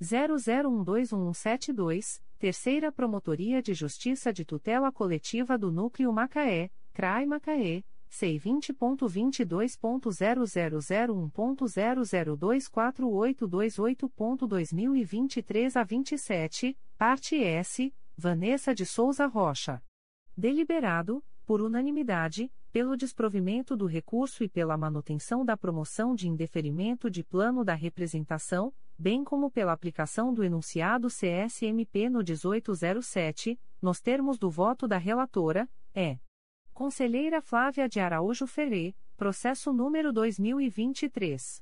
[0.00, 8.72] 00121172, Terceira Promotoria de Justiça de Tutela Coletiva do Núcleo Macaé, CRAI Macaé, C vinte
[8.72, 13.78] ponto vinte dois ponto zero zero zero um ponto zero zero dois quatro oito dois
[13.78, 18.84] oito ponto dois mil e vinte três a vinte e sete parte S Vanessa de
[18.84, 19.82] Souza Rocha.
[20.36, 27.22] Deliberado por unanimidade pelo desprovimento do recurso e pela manutenção da promoção de indeferimento de
[27.22, 34.50] plano da representação bem como pela aplicação do enunciado CSMP no 1807 nos termos do
[34.50, 36.18] voto da relatora é
[36.78, 41.60] Conselheira Flávia de Araújo Ferê, processo número 2023.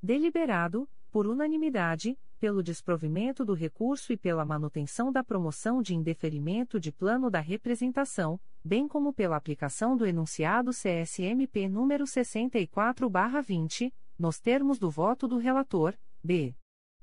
[0.02, 6.92] Deliberado, por unanimidade, pelo desprovimento do recurso e pela manutenção da promoção de indeferimento de
[6.92, 14.90] plano da representação, bem como pela aplicação do enunciado CSMP número 64/20, nos termos do
[14.90, 16.56] voto do relator, B.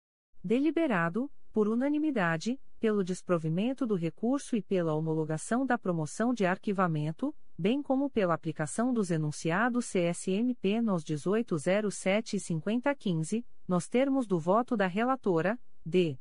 [0.44, 7.84] Deliberado, por unanimidade, pelo desprovimento do recurso e pela homologação da promoção de arquivamento, bem
[7.84, 14.88] como pela aplicação dos enunciados CSMP nos 1807 e 5015, nos termos do voto da
[14.88, 16.18] relatora, D.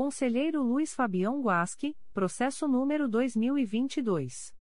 [0.00, 4.54] Conselheiro Luiz Fabião Guasque, processo número 2022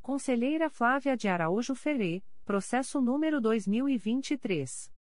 [0.01, 4.93] Conselheira Flávia de Araújo Ferê, processo número 2023.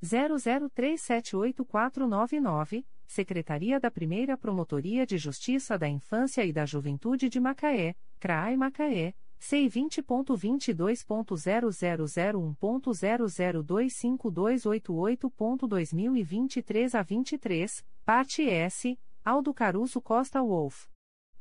[0.00, 8.56] 00378499, Secretaria da Primeira Promotoria de Justiça da Infância e da Juventude de Macaé, CRAI
[8.56, 9.12] Macaé,
[9.44, 10.00] C vinte
[16.94, 20.86] a vinte e três parte S Aldo Caruso Costa Wolf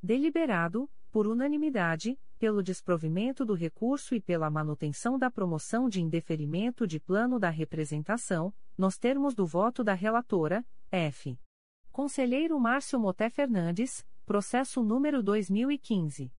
[0.01, 6.99] deliberado por unanimidade pelo desprovimento do recurso e pela manutenção da promoção de indeferimento de
[6.99, 11.37] plano da representação nos termos do voto da relatora F.
[11.91, 16.31] Conselheiro Márcio Moté Fernandes processo número dois mil e quinze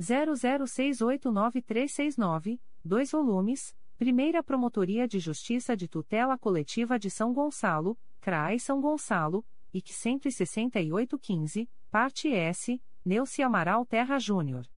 [0.00, 8.80] 00689369, 2 volumes, Primeira Promotoria de Justiça de Tutela Coletiva de São Gonçalo, CRAI São
[8.80, 14.68] Gonçalo, IC 16815, parte S, Neuci Amaral Terra Júnior.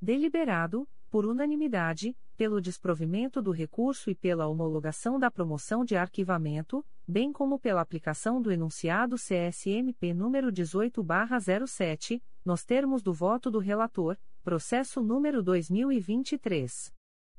[0.00, 7.32] Deliberado, por unanimidade, pelo desprovimento do recurso e pela homologação da promoção de arquivamento, bem
[7.32, 13.58] como pela aplicação do enunciado CSMP número 18 barra 07, nos termos do voto do
[13.58, 16.96] relator, processo número 2023.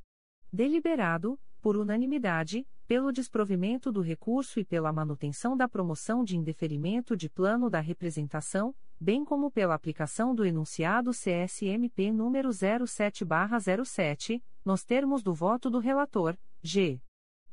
[0.53, 7.29] Deliberado, por unanimidade, pelo desprovimento do recurso e pela manutenção da promoção de indeferimento de
[7.29, 15.33] plano da representação, bem como pela aplicação do enunciado CSMP número 07/07, nos termos do
[15.33, 17.01] voto do relator, G.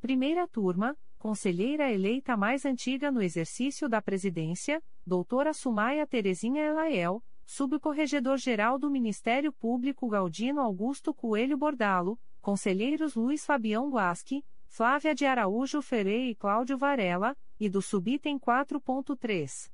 [0.00, 8.78] Primeira turma, conselheira eleita mais antiga no exercício da presidência, doutora Sumaia Terezinha Elael, subcorregedor-geral
[8.78, 16.30] do Ministério Público Galdino Augusto Coelho Bordalo, conselheiros Luiz Fabião Guasque, Flávia de Araújo Ferreira
[16.30, 19.70] e Cláudio Varela, e do subitem 4.3.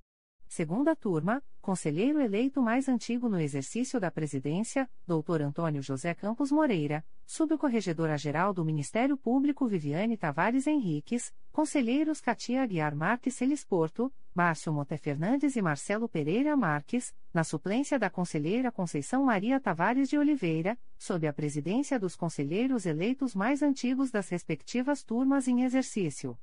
[0.48, 5.42] Segunda turma, conselheiro eleito mais antigo no exercício da presidência, Dr.
[5.42, 13.34] Antônio José Campos Moreira, subcorregedora-geral do Ministério Público Viviane Tavares Henriques, conselheiros Katia Aguiar Marques
[13.34, 19.58] Celis Porto, Márcio Moté Fernandes e Marcelo Pereira Marques, na suplência da conselheira Conceição Maria
[19.58, 25.62] Tavares de Oliveira, sob a presidência dos conselheiros eleitos mais antigos das respectivas turmas em
[25.62, 26.38] exercício.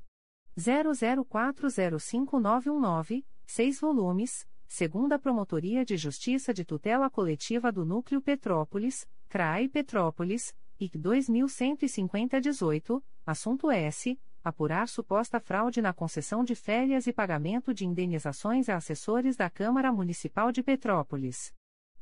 [0.60, 10.53] 00405919, 6 volumes, segunda Promotoria de Justiça de Tutela Coletiva do Núcleo Petrópolis, CRAI Petrópolis,
[10.80, 14.19] IC 215018, assunto S.
[14.41, 19.91] Apurar suposta fraude na concessão de férias e pagamento de indenizações a assessores da Câmara
[19.91, 21.53] Municipal de Petrópolis.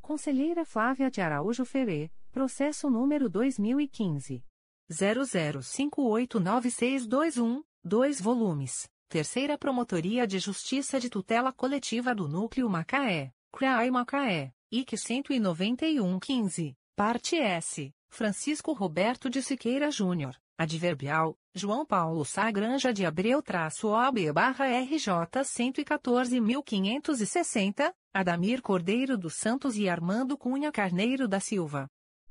[0.00, 4.42] Conselheira Flávia de Araújo Ferê, processo número 2015.
[4.90, 8.90] 00589621, 2 volumes.
[9.08, 14.92] Terceira Promotoria de Justiça de Tutela Coletiva do Núcleo Macaé, CRAI Macaé, IC
[15.40, 17.90] 19115, parte S.
[18.10, 25.12] Francisco Roberto de Siqueira Júnior, adverbial, João Paulo Sagranja de Abreu traço OB barra RJ
[25.44, 31.86] 114.560, Adamir Cordeiro dos Santos e Armando Cunha Carneiro da Silva.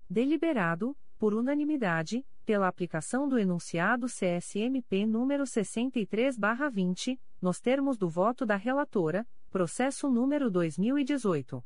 [0.10, 8.56] Deliberado, por unanimidade, pela aplicação do enunciado CSMP número 63/20, nos termos do voto da
[8.56, 11.61] relatora, processo número 2018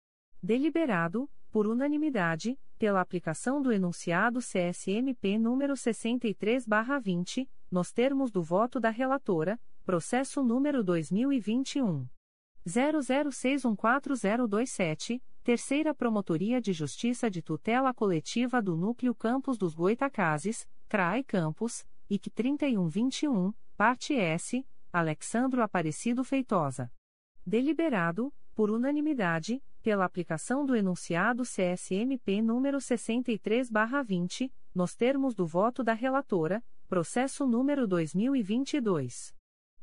[0.43, 8.89] Deliberado, por unanimidade, pela aplicação do enunciado CSMP número 63/20, nos termos do voto da
[8.89, 12.07] relatora, processo número 2021
[12.67, 21.85] 00614027, Terceira Promotoria de Justiça de Tutela Coletiva do Núcleo Campos dos Goitacazes, CRAE Campos,
[22.09, 26.91] IC 3121, Parte S, Alexandro Aparecido Feitosa.
[27.45, 35.91] Deliberado, por unanimidade, pela aplicação do enunciado CSMP número 63/20, nos termos do voto da
[35.93, 39.35] relatora, processo número 2022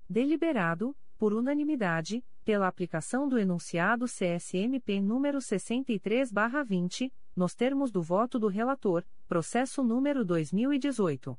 [0.10, 8.47] Deliberado, por unanimidade, pela aplicação do enunciado CSMP número 63/20, nos termos do voto do
[8.47, 11.38] relator, processo número 2018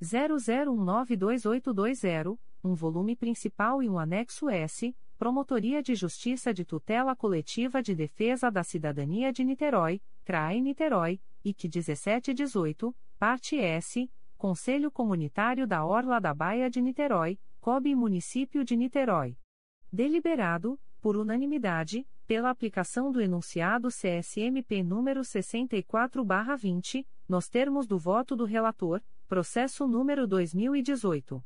[0.00, 7.92] 00192820, um volume principal e um anexo S, Promotoria de Justiça de Tutela Coletiva de
[7.94, 16.20] Defesa da Cidadania de Niterói, CRAE Niterói, IC 1718, parte S, Conselho Comunitário da Orla
[16.20, 19.36] da Baia de Niterói, COB Município de Niterói.
[19.92, 28.44] Deliberado, por unanimidade, pela aplicação do enunciado CSMP número 64/20, nos termos do voto do
[28.44, 31.42] relator, processo número 2018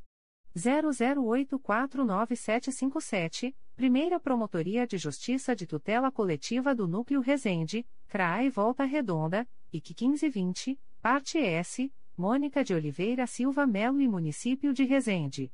[0.56, 9.94] 00849757, Primeira Promotoria de Justiça de Tutela Coletiva do Núcleo Resende, CRAE Volta Redonda, IC
[10.00, 15.50] 1520, parte S, Mônica de Oliveira Silva Melo e Município de Resende.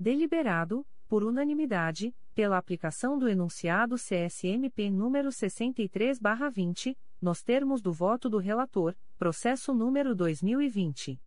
[0.00, 8.38] Deliberado, por unanimidade, pela aplicação do enunciado CSMP número 63/20, nos termos do voto do
[8.38, 11.20] relator, processo número 2020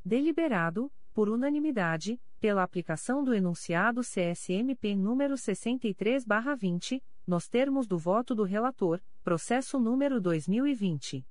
[0.03, 8.43] Deliberado, por unanimidade, pela aplicação do enunciado CSMP número 63/20, nos termos do voto do
[8.43, 11.25] relator, processo número 2020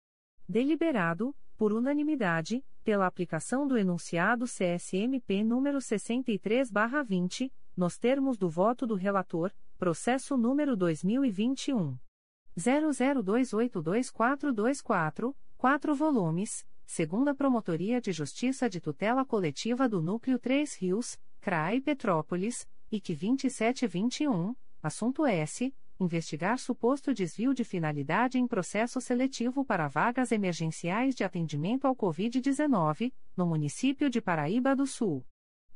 [0.48, 8.94] Deliberado, por unanimidade, pela aplicação do enunciado CSMP número 63/20, nos termos do voto do
[8.94, 11.98] relator, processo número 2021
[12.58, 21.80] 00282424, 4 volumes, segunda Promotoria de Justiça de Tutela Coletiva do Núcleo 3 Rios, CRAI
[21.80, 25.72] Petrópolis, IC 2721, assunto S.
[26.00, 33.12] Investigar suposto desvio de finalidade em processo seletivo para vagas emergenciais de atendimento ao Covid-19,
[33.36, 35.26] no município de Paraíba do Sul.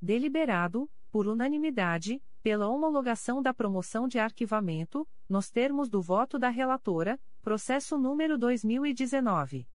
[0.00, 7.18] Deliberado, por unanimidade, pela homologação da promoção de arquivamento, nos termos do voto da relatora,
[7.42, 9.66] processo número 2019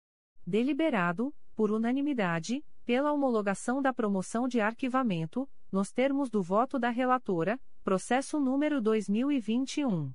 [0.47, 7.61] Deliberado, por unanimidade, pela homologação da promoção de arquivamento, nos termos do voto da relatora,
[7.83, 10.15] processo número 2021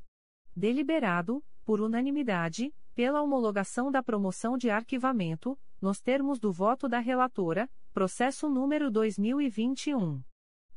[0.55, 7.69] Deliberado, por unanimidade, pela homologação da promoção de arquivamento, nos termos do voto da relatora,
[7.93, 10.23] processo número 2021.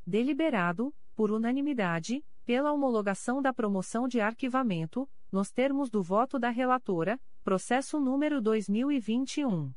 [0.06, 7.20] Deliberado, por unanimidade, pela homologação da promoção de arquivamento, nos termos do voto da relatora,
[7.44, 9.74] processo número 2021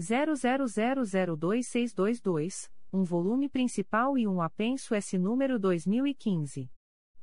[0.00, 6.70] 00002622, um volume principal e um apenso S número 2015.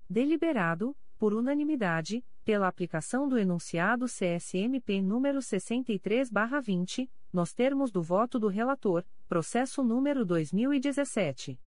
[0.09, 8.47] Deliberado, por unanimidade, pela aplicação do enunciado CSMP número 63/20, nos termos do voto do
[8.47, 11.59] relator, processo número 2017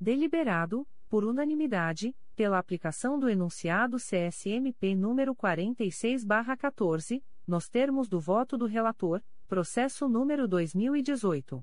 [0.00, 8.18] Deliberado, por unanimidade, pela aplicação do enunciado CSMP número 46 barra 14, nos termos do
[8.18, 11.62] voto do relator, processo número 2018.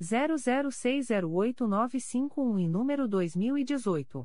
[0.00, 4.24] 00608951 e número 2018.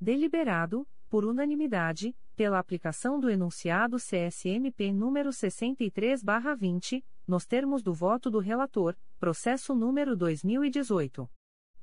[0.02, 8.38] Deliberado, por unanimidade, pela aplicação do enunciado CSMP número 63/20, nos termos do voto do
[8.38, 11.28] relator, processo número 2018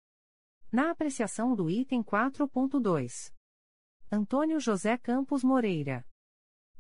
[0.73, 3.33] Na apreciação do item 4.2.
[4.11, 6.07] Antônio José Campos Moreira.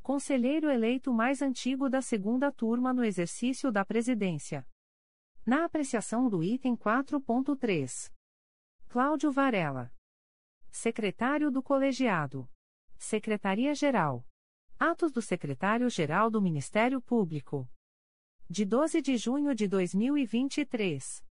[0.02, 4.66] Conselheiro eleito mais antigo da segunda turma no exercício da presidência.
[5.47, 8.12] Na apreciação do item 4.3.
[8.89, 9.93] Cláudio Varela.
[10.70, 12.51] Secretário do Colegiado.
[12.98, 14.27] Secretaria-Geral.
[14.86, 17.66] Atos do Secretário-Geral do Ministério Público.
[18.51, 21.24] De 12 de junho de 2023.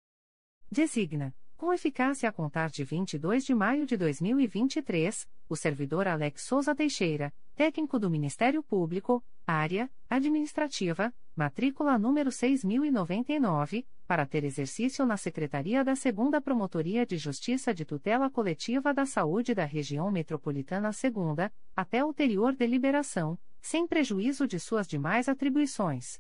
[0.72, 6.74] Designa com eficácia a contar de 22 de maio de 2023, o servidor Alex Souza
[6.74, 15.84] Teixeira, técnico do Ministério Público, área administrativa, matrícula número 6099, para ter exercício na Secretaria
[15.84, 22.04] da 2 Promotoria de Justiça de Tutela Coletiva da Saúde da Região Metropolitana II, até
[22.04, 26.20] ulterior deliberação, sem prejuízo de suas demais atribuições.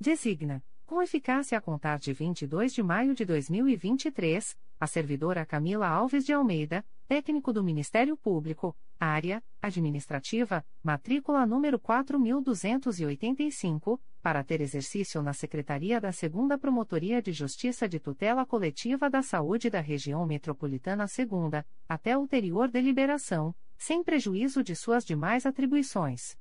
[0.00, 6.26] Designa com eficácia a contar de 22 de maio de 2023, a servidora Camila Alves
[6.26, 15.32] de Almeida, técnico do Ministério Público, área administrativa, matrícula número 4285, para ter exercício na
[15.32, 21.62] Secretaria da 2 Promotoria de Justiça de Tutela Coletiva da Saúde da Região Metropolitana II,
[21.88, 26.36] até ulterior deliberação, sem prejuízo de suas demais atribuições.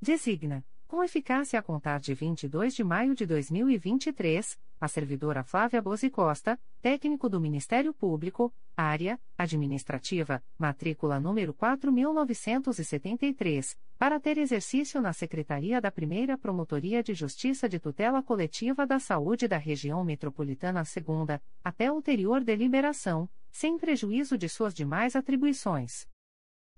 [0.00, 6.10] Designa com eficácia a contar de 22 de maio de 2023, a servidora Flávia Bozi
[6.10, 15.80] Costa, técnico do Ministério Público, área administrativa, matrícula número 4973, para ter exercício na Secretaria
[15.80, 21.92] da Primeira Promotoria de Justiça de Tutela Coletiva da Saúde da Região Metropolitana II, até
[21.92, 26.08] ulterior deliberação, sem prejuízo de suas demais atribuições.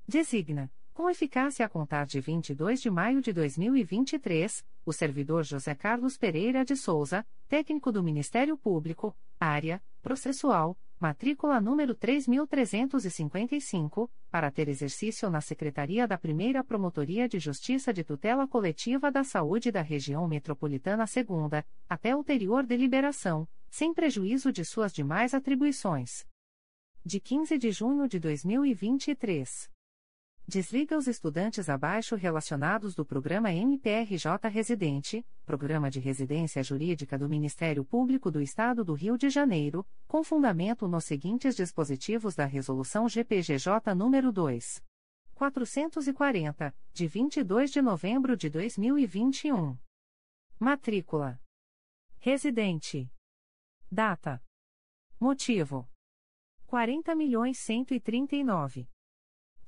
[0.07, 6.19] Designa com eficácia a contar de 22 de maio de 2023, o servidor José Carlos
[6.19, 15.31] Pereira de Souza, técnico do Ministério Público, área processual, matrícula número 3355, para ter exercício
[15.31, 21.05] na Secretaria da Primeira Promotoria de Justiça de Tutela Coletiva da Saúde da Região Metropolitana
[21.05, 26.27] II, até ulterior deliberação, sem prejuízo de suas demais atribuições.
[27.05, 29.72] De 15 de junho de 2023.
[30.47, 37.85] Desliga os estudantes abaixo relacionados do programa MPRJ Residente, Programa de Residência Jurídica do Ministério
[37.85, 43.95] Público do Estado do Rio de Janeiro, com fundamento nos seguintes dispositivos da Resolução GPGJ
[43.95, 44.85] nº 2.
[45.35, 49.79] 440, de 22 de novembro de 2021.
[50.59, 51.41] Matrícula.
[52.19, 53.11] Residente.
[53.91, 54.45] Data.
[55.19, 55.89] Motivo.
[56.69, 58.92] 40.139.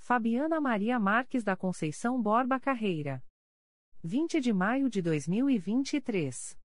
[0.05, 3.25] Fabiana Maria Marques da Conceição Borba Carreira.
[4.03, 6.61] 20 de maio de 2023.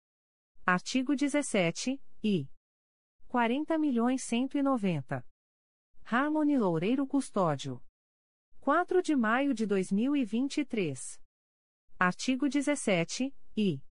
[0.65, 2.49] Artigo 17, e
[3.29, 5.27] 40.190.
[6.05, 7.83] Harmony Loureiro Custódio.
[8.61, 11.21] 4 de maio de 2023.
[11.99, 13.83] Artigo 17, e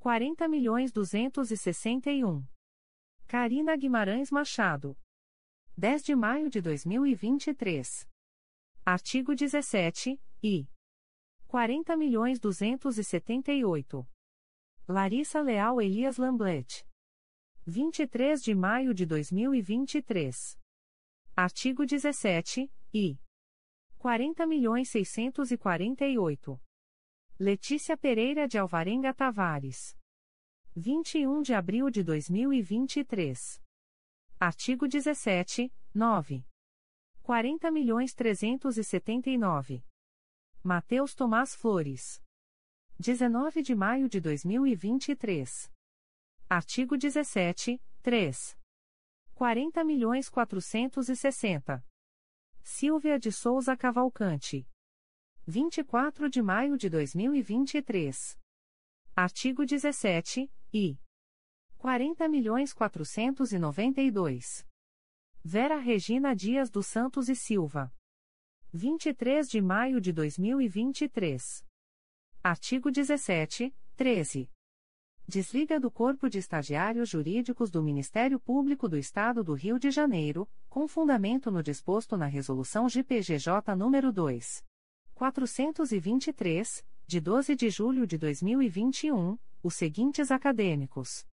[0.00, 2.42] 40.261.
[3.28, 4.98] Carina Guimarães Machado.
[5.76, 8.10] 10 de maio de 2023.
[8.84, 10.66] Artigo 17, e
[11.48, 14.04] 40.278.
[14.88, 16.84] Larissa Leal Elias Lamblet.
[17.64, 20.58] 23 de maio de 2023.
[21.36, 23.20] Artigo 17, e
[24.00, 26.60] 40.648.
[27.38, 29.96] Letícia Pereira de Alvarenga Tavares.
[30.74, 33.62] 21 de abril de 2023.
[34.40, 36.44] Artigo 17, 9.
[37.22, 39.84] 40.379.
[40.62, 42.22] Mateus Tomás Flores.
[42.98, 45.72] 19 de maio de 2023.
[46.48, 48.58] Artigo 17, 3.
[49.34, 51.84] 40 milhões 460.
[52.62, 54.68] Silvia de Souza Cavalcante.
[55.46, 58.38] 24 de maio de 2023.
[59.14, 60.98] Artigo 17, e
[61.78, 64.64] 40 milhões 492.
[65.44, 67.92] Vera Regina Dias dos Santos e Silva.
[68.72, 71.66] 23 de maio de 2023.
[72.40, 74.48] Artigo 17, 13.
[75.26, 80.48] Desliga do Corpo de Estagiários Jurídicos do Ministério Público do Estado do Rio de Janeiro,
[80.68, 84.64] com fundamento no disposto na Resolução GPGJ nº 2.
[85.12, 91.26] 423, de 12 de julho de 2021, os seguintes acadêmicos: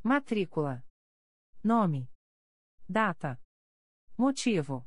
[0.00, 0.84] Matrícula.
[1.62, 2.11] Nome.
[2.92, 3.40] Data.
[4.18, 4.86] Motivo.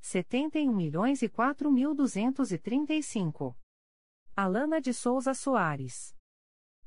[0.00, 1.28] 71 milhões e
[1.70, 1.94] mil
[4.34, 6.16] Alana de Souza Soares.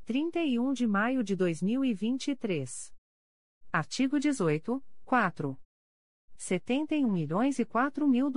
[0.04, 2.92] 31 de maio de 2023.
[3.72, 5.62] Artigo 18, 4.
[6.38, 7.66] 71 milhões e
[8.08, 8.32] mil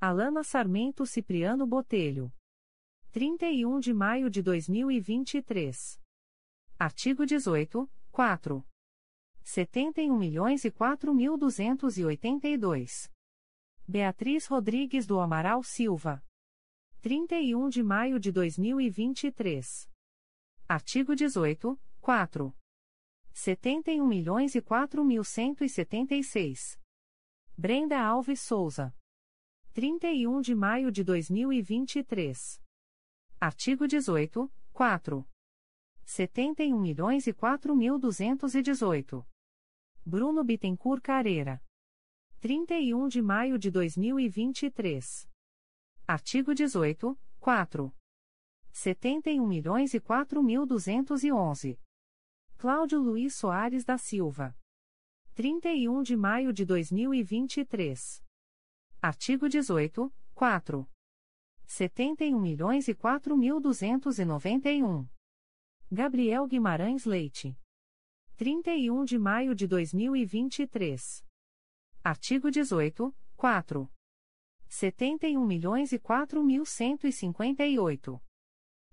[0.00, 2.32] Alana Sarmento Cipriano Botelho.
[3.10, 6.00] 31 de maio de 2023.
[6.78, 8.64] Artigo 18, 4.
[9.50, 10.70] 71 milhões e
[11.14, 11.38] mil
[13.88, 16.22] Beatriz Rodrigues do Amaral Silva.
[17.00, 19.88] 31 de maio de 2023.
[20.68, 22.54] Artigo 18, 4.
[23.32, 24.60] 71 milhões e
[25.02, 25.24] mil
[27.56, 28.94] Brenda Alves Souza.
[29.72, 32.62] 31 de maio de 2023.
[33.40, 35.26] Artigo 18, 4.
[36.04, 37.32] 71 milhões e
[37.74, 37.98] mil
[40.08, 41.62] Bruno Bittencourt Careira.
[42.40, 45.28] 31 de maio de 2023.
[46.06, 47.94] Artigo 18, 4.
[48.72, 50.00] 71 milhões e
[50.42, 50.66] mil
[52.56, 54.56] Cláudio Luiz Soares da Silva.
[55.34, 58.24] 31 de maio de 2023.
[59.02, 60.90] Artigo 18, 4.
[61.66, 62.94] 71 milhões e
[63.36, 63.60] mil
[65.92, 67.54] Gabriel Guimarães Leite.
[68.38, 71.26] 31 de maio de 2023.
[72.04, 73.92] Artigo 18, 4.
[74.68, 75.98] 71 milhões e
[76.44, 76.64] mil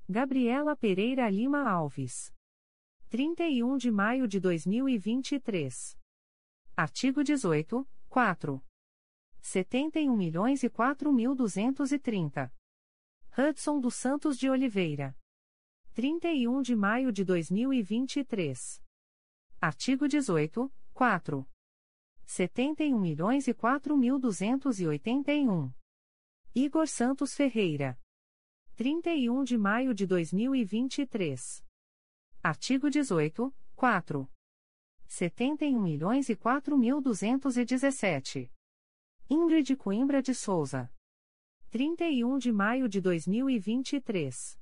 [0.10, 2.34] Gabriela Pereira Lima Alves.
[3.08, 5.96] 31 de maio de 2023.
[6.76, 8.66] Artigo 18, 4.
[9.42, 10.70] 71 milhões e
[11.14, 11.36] mil
[13.38, 15.16] Hudson dos Santos de Oliveira.
[15.94, 18.84] 31 de maio de 2023.
[19.68, 21.44] Artigo 18, 4.
[22.24, 23.54] 71 milhões e
[23.98, 24.20] mil
[26.54, 28.00] Igor Santos Ferreira.
[28.76, 31.66] 31 de maio de 2023.
[32.44, 34.32] Artigo 18, 4.
[35.08, 36.36] 71 milhões e
[36.78, 37.02] mil
[39.28, 40.94] Ingrid Coimbra de Souza.
[41.72, 44.60] 31 de maio de 2023.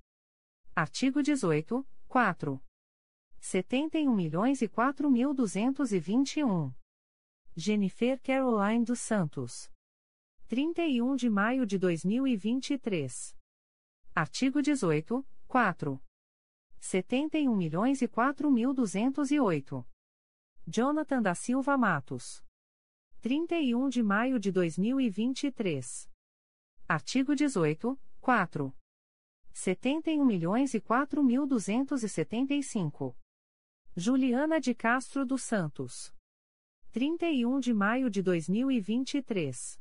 [0.73, 2.63] Artigo 18, 4.
[3.45, 4.71] 71 milhões e
[5.11, 5.35] mil
[7.57, 9.69] Jennifer Caroline dos Santos.
[10.47, 13.35] 31 de maio de 2023.
[14.15, 16.01] Artigo 18, 4.
[16.79, 18.07] 71 milhões e
[18.49, 18.73] mil
[20.65, 22.41] Jonathan da Silva Matos.
[23.19, 26.09] 31 de maio de 2023.
[26.87, 28.73] Artigo 18, 4.
[29.51, 30.81] 71 milhões e
[31.21, 31.45] mil
[33.95, 36.11] Juliana de Castro dos Santos.
[36.93, 39.79] 31 de maio de 2023.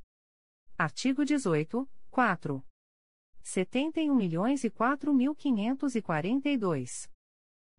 [0.77, 2.63] Artigo 18, 4.
[3.43, 4.71] 71 milhões e
[5.15, 5.35] mil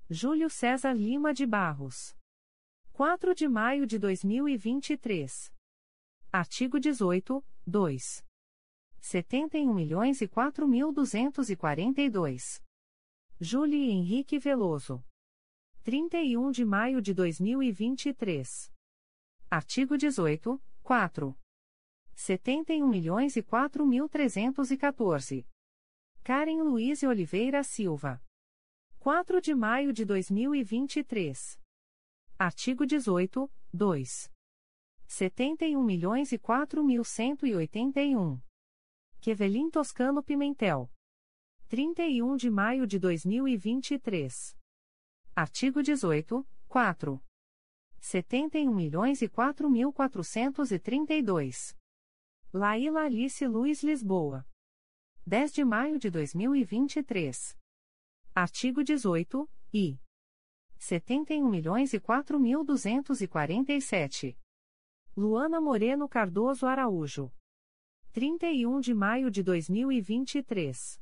[0.10, 2.16] Júlio César Lima de Barros.
[2.94, 5.54] 4 de maio de 2023.
[6.32, 8.26] Artigo 18, 2.
[9.00, 10.28] 71 milhões e
[10.68, 10.92] mil
[13.40, 15.04] Júlio Henrique Veloso.
[15.84, 18.72] 31 de maio de 2023.
[19.52, 21.38] Artigo 18, 4.
[22.16, 23.44] 71 milhões e
[23.86, 24.08] mil
[26.24, 28.24] Karen Luiz Oliveira Silva.
[28.98, 31.60] 4 de maio de 2023.
[32.40, 34.32] Artigo 18, 2.
[35.06, 38.42] 71 milhões e 4 mil 181.
[39.20, 40.90] Quevelin Toscano Pimentel.
[41.68, 44.63] 31 de maio de 2023.
[45.36, 47.20] Artigo 18, 4.
[48.00, 51.76] 71 milhões e 4 mil 432.
[52.54, 54.46] Laíla Alice Luiz Lisboa.
[55.26, 57.58] 10 de maio de 2023.
[58.36, 60.00] Artigo 18, e
[60.78, 64.38] 71 milhões e 4 mil 247.
[65.18, 67.34] Luana Moreno Cardoso Araújo.
[68.12, 71.02] 31 de maio de 2023.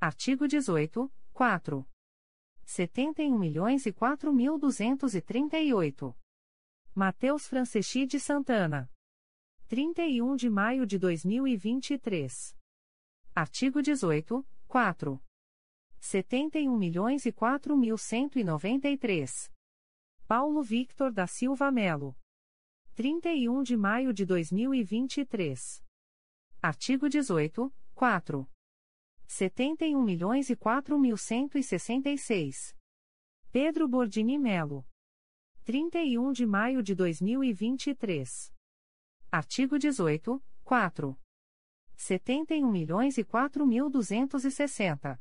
[0.00, 1.93] Artigo 18, 4.
[2.66, 6.16] 71 milhões e 4 mil 238.
[6.94, 8.90] Mateus Franceschi de Santana.
[9.66, 12.56] 31 de maio de 2023.
[13.34, 15.22] Artigo 18, 4.
[15.98, 19.50] 71 milhões e 4 mil 193.
[20.26, 22.16] Paulo Victor da Silva Melo.
[22.94, 25.82] 31 de maio de 2023.
[26.62, 28.48] Artigo 18, 4.
[29.26, 32.76] 71 milhões e 4 mil 166.
[33.50, 34.86] Pedro Bordini Melo.
[35.64, 38.52] 31 de maio de 2023.
[39.30, 41.18] Artigo 18, 4.
[41.96, 45.20] 71 milhões e 4 mil 260.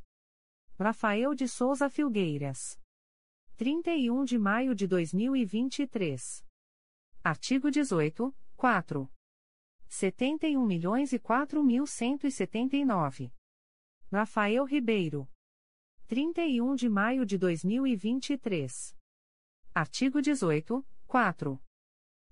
[0.78, 2.80] Rafael de Souza Filgueiras.
[3.56, 6.46] 31 de maio de 2023.
[7.24, 9.10] Artigo 18, 4.
[9.88, 13.32] 71 milhões e 4 mil 179.
[14.16, 15.28] Rafael Ribeiro.
[16.08, 18.96] 31 de maio de 2023.
[19.74, 21.60] Artigo 18, 4.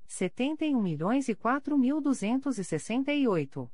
[0.05, 3.73] 71 milhões e 4 mil 268.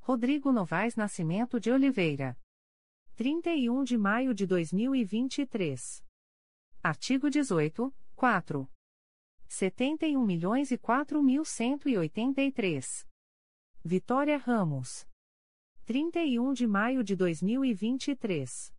[0.00, 2.38] Rodrigo Novaes Nascimento de Oliveira.
[3.14, 6.04] 31 de maio de 2023.
[6.82, 8.70] Artigo 18, 4.
[9.48, 13.08] 71 milhões e 4 mil 183.
[13.82, 15.10] Vitória Ramos.
[15.84, 18.72] 31 de maio de 2023.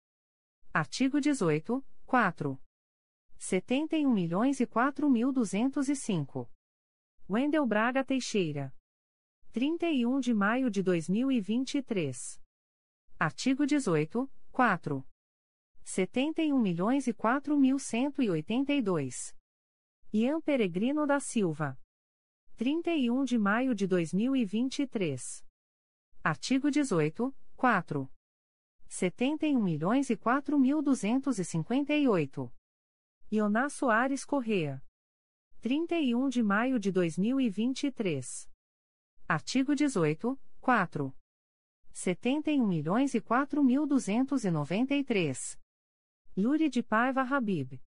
[0.74, 2.58] Artigo 18, 4.
[3.38, 6.50] 71 milhões e 4 mil 205.
[7.30, 8.74] Wendel Braga Teixeira.
[9.52, 12.42] 31 de maio de 2023.
[13.20, 15.06] Artigo 18, 4.
[15.84, 19.36] 71 milhões e 4 mil 182.
[20.14, 21.78] Ian Peregrino da Silva.
[22.56, 25.44] 31 de maio de 2023.
[26.26, 28.10] Artigo 18, 4.
[28.88, 32.50] 71 milhões e 4 mil 258.
[33.30, 34.82] Ioná Soares Correa.
[35.60, 38.50] 31 de maio de 2023.
[39.27, 41.14] Artigo 18, 4.
[41.92, 45.60] 71 milhões e 4 mil 293.
[46.38, 47.82] Luri de Paiva Habib.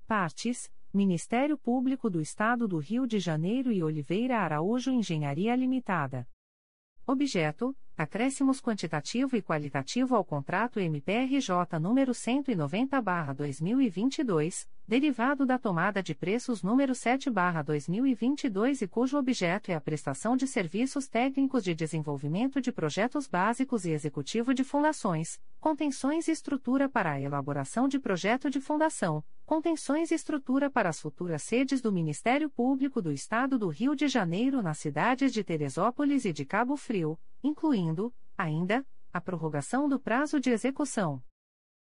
[0.06, 6.28] Partes: Ministério Público do Estado do Rio de Janeiro e Oliveira Araújo Engenharia Limitada.
[7.06, 16.64] Objeto: acréscimos quantitativo e qualitativo ao contrato MPRJ número 190/2022, derivado da tomada de preços
[16.64, 23.28] número 7/2022 e cujo objeto é a prestação de serviços técnicos de desenvolvimento de projetos
[23.28, 29.22] básicos e executivo de fundações, contenções e estrutura para a elaboração de projeto de fundação,
[29.46, 34.08] contenções e estrutura para as futuras sedes do Ministério Público do Estado do Rio de
[34.08, 40.40] Janeiro nas cidades de Teresópolis e de Cabo Frio, incluindo, ainda, a prorrogação do prazo
[40.40, 41.22] de execução.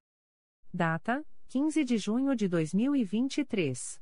[0.73, 1.21] Data:
[1.55, 4.01] 15 de junho de 2023.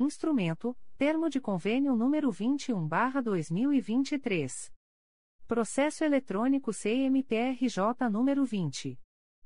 [0.00, 4.72] Instrumento: Termo de Convênio número 21/2023.
[5.46, 8.98] Processo eletrônico CMPRJ número 20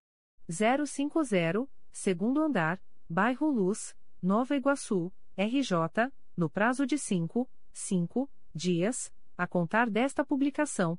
[0.86, 9.46] 050, segundo andar, bairro Luz, Nova Iguaçu, RJ, no prazo de 5, 5 dias, a
[9.46, 10.98] contar desta publicação,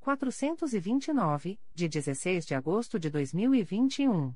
[0.00, 4.34] 429, de 16 de agosto de 2021.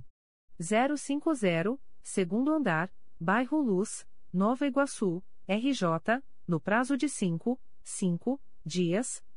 [0.98, 2.90] 050, segundo andar,
[3.20, 9.22] bairro Luz, Nova Iguaçu, RJ, no prazo de 5, 5 dias,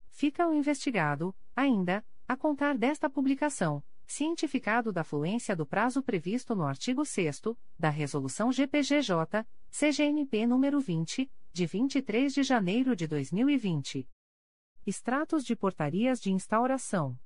[0.10, 6.64] Fica o investigado, ainda, a contar desta publicação cientificado da fluência do prazo previsto no
[6.64, 7.42] artigo 6
[7.80, 14.06] da Resolução GPGJ, CGNP nº 20, de 23 de janeiro de 2020.
[14.86, 17.18] Extratos de portarias de instauração.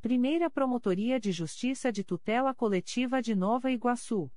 [0.00, 4.30] Primeira Promotoria de Justiça de Tutela Coletiva de Nova Iguaçu.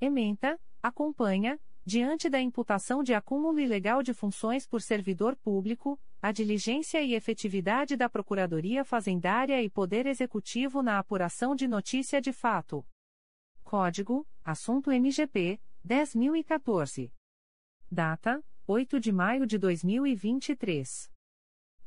[0.00, 7.00] Ementa: Acompanha, diante da imputação de acúmulo ilegal de funções por servidor público, a diligência
[7.02, 12.86] e efetividade da Procuradoria Fazendária e Poder Executivo na apuração de notícia de fato.
[13.62, 17.12] Código: Assunto MGP 10014.
[17.90, 21.12] Data: 8 de maio de 2023.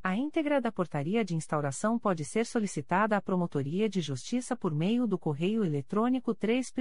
[0.00, 5.04] A íntegra da portaria de instauração pode ser solicitada à Promotoria de Justiça por meio
[5.08, 6.72] do correio eletrônico 3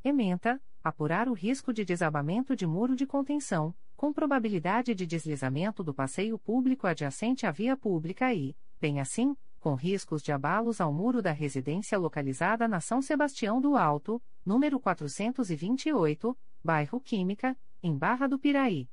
[0.02, 5.92] Ementa: apurar o risco de desabamento de muro de contenção com probabilidade de deslizamento do
[5.92, 11.19] passeio público adjacente à via pública e, bem assim, com riscos de abalos ao muro
[11.19, 18.38] da residência localizada na São Sebastião do Alto, número 428, bairro Química, em Barra do
[18.38, 18.88] Piraí.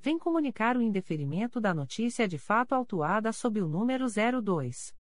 [0.00, 4.98] vem comunicar o indeferimento da notícia de fato autuada sob o número 02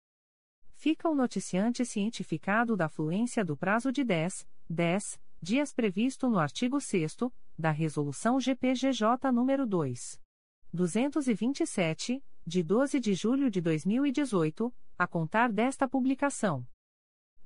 [0.72, 6.80] Fica o noticiante cientificado da fluência do prazo de 10, 10 dias previsto no artigo
[6.80, 7.16] 6
[7.58, 10.18] da Resolução GPGJ nº 2.
[10.72, 16.66] 227, de 12 de julho de 2018, a contar desta publicação.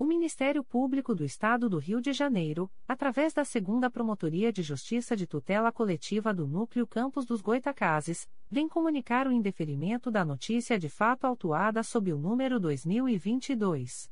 [0.00, 5.14] O Ministério Público do Estado do Rio de Janeiro, através da Segunda Promotoria de Justiça
[5.14, 10.88] de Tutela Coletiva do Núcleo Campos dos Goitacazes, vem comunicar o indeferimento da notícia de
[10.88, 14.10] fato autuada sob o número 2022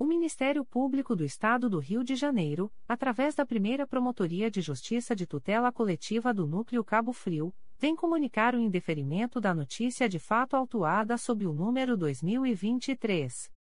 [0.00, 5.14] O Ministério Público do Estado do Rio de Janeiro, através da primeira Promotoria de Justiça
[5.14, 10.56] de Tutela Coletiva do Núcleo Cabo Frio, vem comunicar o indeferimento da notícia de fato
[10.56, 13.52] autuada sob o número 2023.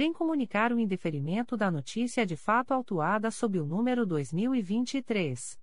[0.00, 5.58] vem comunicar o indeferimento da notícia de fato autuada sob o número 2023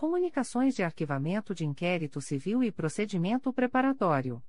[0.00, 4.42] Comunicações de arquivamento de inquérito civil e procedimento preparatório.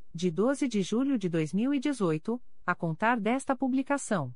[0.13, 4.35] de 12 de julho de 2018 a contar desta publicação.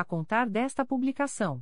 [0.00, 1.60] a contar desta publicação.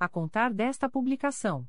[0.00, 1.68] a contar desta publicação.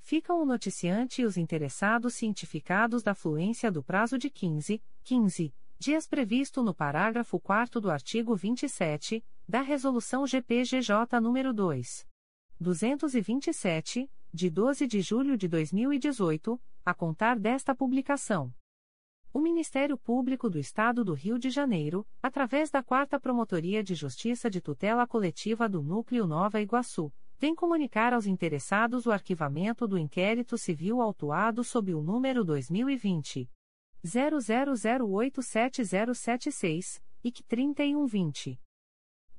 [0.00, 6.06] Ficam o noticiante e os interessados cientificados da fluência do prazo de 15, 15 dias
[6.06, 12.06] previsto no parágrafo 4 do artigo 27 da Resolução GPGJ nº 2.
[12.58, 18.54] 227, de 12 de julho de 2018 a contar desta publicação.
[19.32, 24.48] O Ministério Público do Estado do Rio de Janeiro, através da Quarta Promotoria de Justiça
[24.48, 30.56] de Tutela Coletiva do Núcleo Nova Iguaçu, vem comunicar aos interessados o arquivamento do inquérito
[30.56, 33.50] civil autuado sob o número 2020
[34.04, 38.58] 00087076 e que 3120.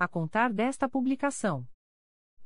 [0.00, 1.68] a contar desta publicação.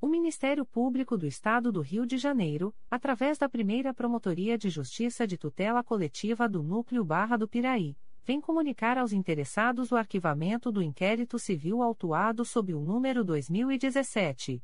[0.00, 5.24] O Ministério Público do Estado do Rio de Janeiro, através da primeira Promotoria de Justiça
[5.24, 10.82] de Tutela Coletiva do Núcleo Barra do Piraí, vem comunicar aos interessados o arquivamento do
[10.82, 14.60] inquérito civil autuado sob o número 2017.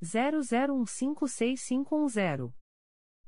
[0.00, 2.52] 00156510.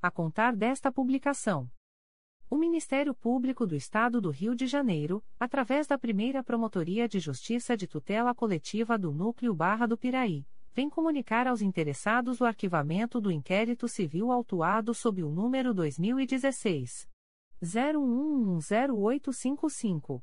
[0.00, 1.70] a contar desta publicação.
[2.50, 7.76] O Ministério Público do Estado do Rio de Janeiro, através da primeira Promotoria de Justiça
[7.76, 13.30] de Tutela Coletiva do Núcleo Barra do Piraí, vem comunicar aos interessados o arquivamento do
[13.30, 17.06] inquérito civil autuado sob o número 2016.
[17.62, 20.22] 01108555.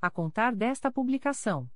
[0.00, 1.68] a contar desta publicação.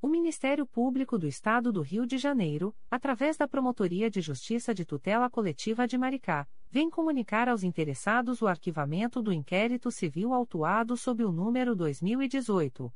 [0.00, 4.84] O Ministério Público do Estado do Rio de Janeiro, através da Promotoria de Justiça de
[4.84, 11.24] Tutela Coletiva de Maricá, vem comunicar aos interessados o arquivamento do inquérito civil autuado sob
[11.24, 12.92] o número 2018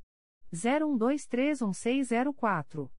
[0.52, 2.90] 01231604.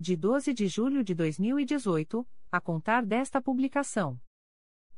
[0.00, 4.18] de 12 de julho de 2018, a contar desta publicação.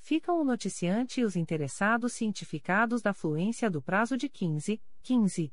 [0.00, 5.52] Ficam o noticiante e os interessados cientificados da fluência do prazo de 15, 15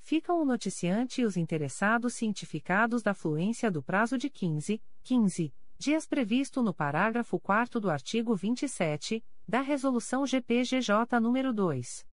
[0.00, 6.06] ficam o noticiante e os interessados cientificados da fluência do prazo de 15, 15 dias
[6.06, 12.09] previsto no parágrafo 4 do artigo 27 da Resolução GPGJ nº 2.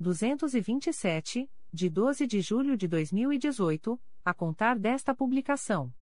[0.00, 5.92] 227, de 12 de julho de 2018, a contar desta publicação.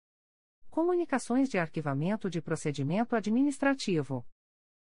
[0.68, 4.22] Comunicações de arquivamento de procedimento administrativo.